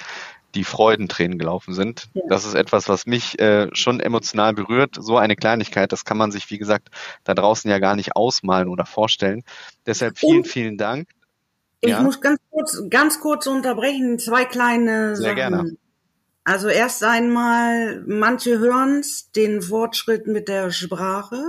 die 0.55 0.65
Freudentränen 0.65 1.39
gelaufen 1.39 1.73
sind. 1.73 2.09
Ja. 2.13 2.23
Das 2.29 2.45
ist 2.45 2.55
etwas, 2.55 2.89
was 2.89 3.07
mich 3.07 3.39
äh, 3.39 3.69
schon 3.73 4.01
emotional 4.01 4.53
berührt. 4.53 4.97
So 5.01 5.17
eine 5.17 5.35
Kleinigkeit, 5.35 5.93
das 5.93 6.05
kann 6.05 6.19
man 6.19 6.31
sich, 6.31 6.51
wie 6.51 6.59
gesagt, 6.59 6.91
da 7.25 7.35
draußen 7.35 7.71
ja 7.71 7.79
gar 7.79 7.97
nicht 7.97 8.17
ausmalen 8.17 8.69
oder 8.69 8.85
vorstellen. 8.85 9.45
Deshalb 9.87 10.19
vielen, 10.19 10.39
und 10.39 10.49
vielen 10.49 10.77
Dank. 10.77 11.09
Ich 11.81 11.91
ja? 11.91 12.03
muss 12.03 12.21
ganz 12.21 12.39
kurz, 12.51 12.83
ganz 12.91 13.21
kurz 13.21 13.47
unterbrechen, 13.47 14.19
zwei 14.19 14.45
kleine 14.45 15.17
Sehr 15.17 15.25
Sachen. 15.25 15.37
gerne. 15.37 15.77
Also 16.45 16.69
erst 16.69 17.05
einmal, 17.05 18.03
manche 18.07 18.59
hören's, 18.59 19.31
den 19.31 19.63
Fortschritt 19.63 20.27
mit 20.27 20.49
der 20.49 20.73
Sprache. 20.73 21.41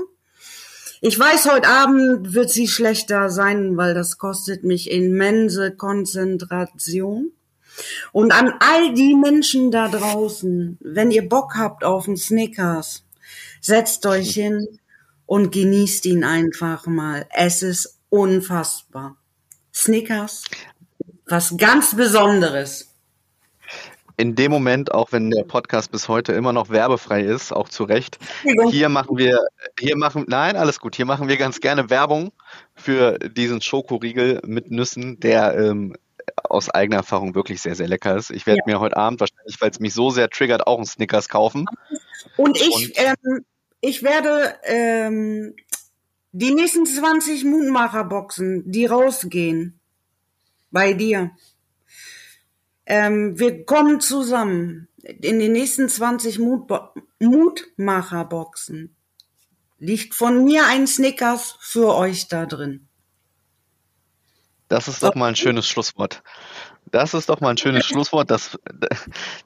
Ich 1.01 1.19
weiß, 1.19 1.51
heute 1.51 1.67
Abend 1.67 2.33
wird 2.33 2.51
sie 2.51 2.67
schlechter 2.67 3.29
sein, 3.29 3.75
weil 3.75 3.95
das 3.95 4.19
kostet 4.19 4.63
mich 4.63 4.91
immense 4.91 5.75
Konzentration. 5.75 7.31
Und 8.11 8.31
an 8.31 8.53
all 8.59 8.93
die 8.93 9.15
Menschen 9.15 9.71
da 9.71 9.87
draußen, 9.87 10.77
wenn 10.79 11.09
ihr 11.09 11.27
Bock 11.27 11.55
habt 11.55 11.83
auf 11.83 12.07
einen 12.07 12.17
Snickers, 12.17 13.03
setzt 13.61 14.05
euch 14.05 14.29
hin 14.29 14.79
und 15.25 15.51
genießt 15.51 16.05
ihn 16.05 16.23
einfach 16.23 16.85
mal. 16.85 17.25
Es 17.31 17.63
ist 17.63 17.97
unfassbar. 18.09 19.17
Snickers, 19.73 20.43
was 21.25 21.57
ganz 21.57 21.95
Besonderes 21.95 22.92
in 24.17 24.35
dem 24.35 24.51
Moment, 24.51 24.93
auch 24.93 25.11
wenn 25.11 25.29
der 25.29 25.43
Podcast 25.43 25.91
bis 25.91 26.07
heute 26.07 26.33
immer 26.33 26.53
noch 26.53 26.69
werbefrei 26.69 27.23
ist, 27.23 27.51
auch 27.51 27.69
zu 27.69 27.83
Recht, 27.83 28.19
hier 28.69 28.89
machen 28.89 29.17
wir, 29.17 29.39
hier 29.79 29.97
machen, 29.97 30.25
nein, 30.27 30.55
alles 30.55 30.79
gut, 30.79 30.95
hier 30.95 31.05
machen 31.05 31.27
wir 31.27 31.37
ganz 31.37 31.59
gerne 31.59 31.89
Werbung 31.89 32.31
für 32.75 33.17
diesen 33.19 33.61
Schokoriegel 33.61 34.41
mit 34.45 34.71
Nüssen, 34.71 35.19
der 35.19 35.57
ähm, 35.57 35.95
aus 36.43 36.69
eigener 36.69 36.97
Erfahrung 36.97 37.35
wirklich 37.35 37.61
sehr, 37.61 37.75
sehr 37.75 37.87
lecker 37.87 38.15
ist. 38.15 38.29
Ich 38.29 38.45
werde 38.45 38.59
ja. 38.65 38.73
mir 38.73 38.79
heute 38.79 38.97
Abend 38.97 39.19
wahrscheinlich, 39.19 39.59
weil 39.59 39.71
es 39.71 39.79
mich 39.79 39.93
so 39.93 40.09
sehr 40.09 40.29
triggert, 40.29 40.67
auch 40.67 40.77
einen 40.77 40.85
Snickers 40.85 41.29
kaufen. 41.29 41.65
Und 42.37 42.57
ich, 42.57 42.73
Und, 42.73 42.93
ähm, 42.97 43.45
ich 43.81 44.03
werde 44.03 44.55
ähm, 44.63 45.55
die 46.31 46.53
nächsten 46.53 46.85
20 46.85 47.43
Mutmacherboxen, 47.45 48.63
die 48.71 48.85
rausgehen, 48.85 49.79
bei 50.71 50.93
dir. 50.93 51.31
Ähm, 52.85 53.39
wir 53.39 53.65
kommen 53.65 53.99
zusammen. 54.01 54.87
In 55.03 55.39
den 55.39 55.51
nächsten 55.51 55.89
20 55.89 56.39
Mutbo 56.39 56.89
Mutmacherboxen 57.19 58.95
liegt 59.79 60.15
von 60.15 60.45
mir 60.45 60.65
ein 60.67 60.87
Snickers 60.87 61.57
für 61.59 61.95
euch 61.95 62.29
da 62.29 62.45
drin. 62.45 62.87
Das 64.69 64.87
ist 64.87 65.03
doch 65.03 65.13
mal 65.15 65.27
ein 65.27 65.35
schönes 65.35 65.67
Schlusswort. 65.67 66.23
Das 66.85 67.13
ist 67.13 67.29
doch 67.29 67.41
mal 67.41 67.49
ein 67.49 67.57
schönes 67.57 67.85
Schlusswort. 67.85 68.31
Das, 68.31 68.57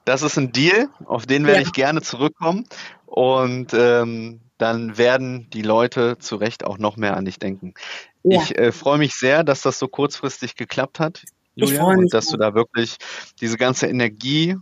das 0.04 0.22
ist 0.22 0.38
ein 0.38 0.52
Deal, 0.52 0.88
auf 1.04 1.26
den 1.26 1.46
werde 1.46 1.62
ja. 1.62 1.66
ich 1.66 1.72
gerne 1.72 2.02
zurückkommen. 2.02 2.66
Und 3.06 3.74
ähm, 3.74 4.40
dann 4.58 4.98
werden 4.98 5.50
die 5.50 5.62
Leute 5.62 6.18
zu 6.18 6.36
Recht 6.36 6.64
auch 6.64 6.78
noch 6.78 6.96
mehr 6.96 7.16
an 7.16 7.24
dich 7.24 7.38
denken. 7.38 7.74
Ja. 8.22 8.40
Ich 8.40 8.58
äh, 8.58 8.72
freue 8.72 8.98
mich 8.98 9.14
sehr, 9.14 9.44
dass 9.44 9.62
das 9.62 9.78
so 9.78 9.88
kurzfristig 9.88 10.56
geklappt 10.56 11.00
hat. 11.00 11.22
Julia, 11.66 11.84
und 11.84 12.12
dass 12.14 12.26
du 12.26 12.36
da 12.36 12.54
wirklich 12.54 12.96
diese 13.40 13.56
ganze 13.56 13.86
Energie, 13.86 14.56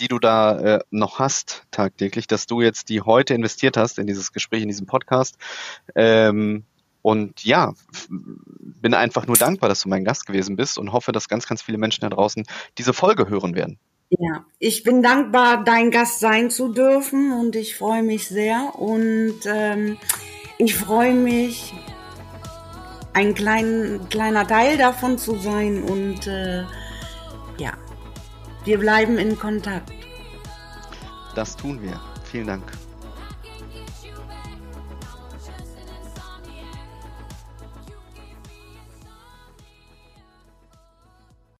die 0.00 0.08
du 0.08 0.18
da 0.18 0.58
äh, 0.58 0.80
noch 0.90 1.18
hast 1.18 1.64
tagtäglich, 1.70 2.26
dass 2.26 2.46
du 2.46 2.60
jetzt 2.60 2.88
die 2.88 3.02
heute 3.02 3.34
investiert 3.34 3.76
hast 3.76 3.98
in 3.98 4.06
dieses 4.06 4.32
Gespräch, 4.32 4.62
in 4.62 4.68
diesem 4.68 4.86
Podcast. 4.86 5.36
Ähm, 5.94 6.64
und 7.02 7.44
ja, 7.44 7.72
bin 8.10 8.94
einfach 8.94 9.26
nur 9.26 9.36
dankbar, 9.36 9.68
dass 9.68 9.82
du 9.82 9.88
mein 9.88 10.04
Gast 10.04 10.26
gewesen 10.26 10.56
bist 10.56 10.76
und 10.76 10.92
hoffe, 10.92 11.12
dass 11.12 11.28
ganz, 11.28 11.46
ganz 11.46 11.62
viele 11.62 11.78
Menschen 11.78 12.02
da 12.02 12.10
draußen 12.10 12.44
diese 12.76 12.92
Folge 12.92 13.28
hören 13.28 13.54
werden. 13.54 13.78
Ja, 14.10 14.44
ich 14.58 14.82
bin 14.82 15.02
dankbar, 15.02 15.62
dein 15.64 15.90
Gast 15.90 16.20
sein 16.20 16.50
zu 16.50 16.72
dürfen 16.72 17.32
und 17.32 17.54
ich 17.54 17.76
freue 17.76 18.02
mich 18.02 18.26
sehr 18.26 18.72
und 18.74 19.38
ähm, 19.46 19.98
ich 20.58 20.74
freue 20.74 21.14
mich, 21.14 21.72
ein 23.12 23.34
klein, 23.34 24.00
kleiner 24.10 24.46
Teil 24.46 24.76
davon 24.76 25.18
zu 25.18 25.38
sein 25.38 25.82
und 25.82 26.26
äh, 26.26 26.62
ja, 27.58 27.72
wir 28.64 28.78
bleiben 28.78 29.18
in 29.18 29.38
Kontakt. 29.38 29.92
Das 31.34 31.56
tun 31.56 31.80
wir. 31.82 32.00
Vielen 32.24 32.46
Dank. 32.46 32.79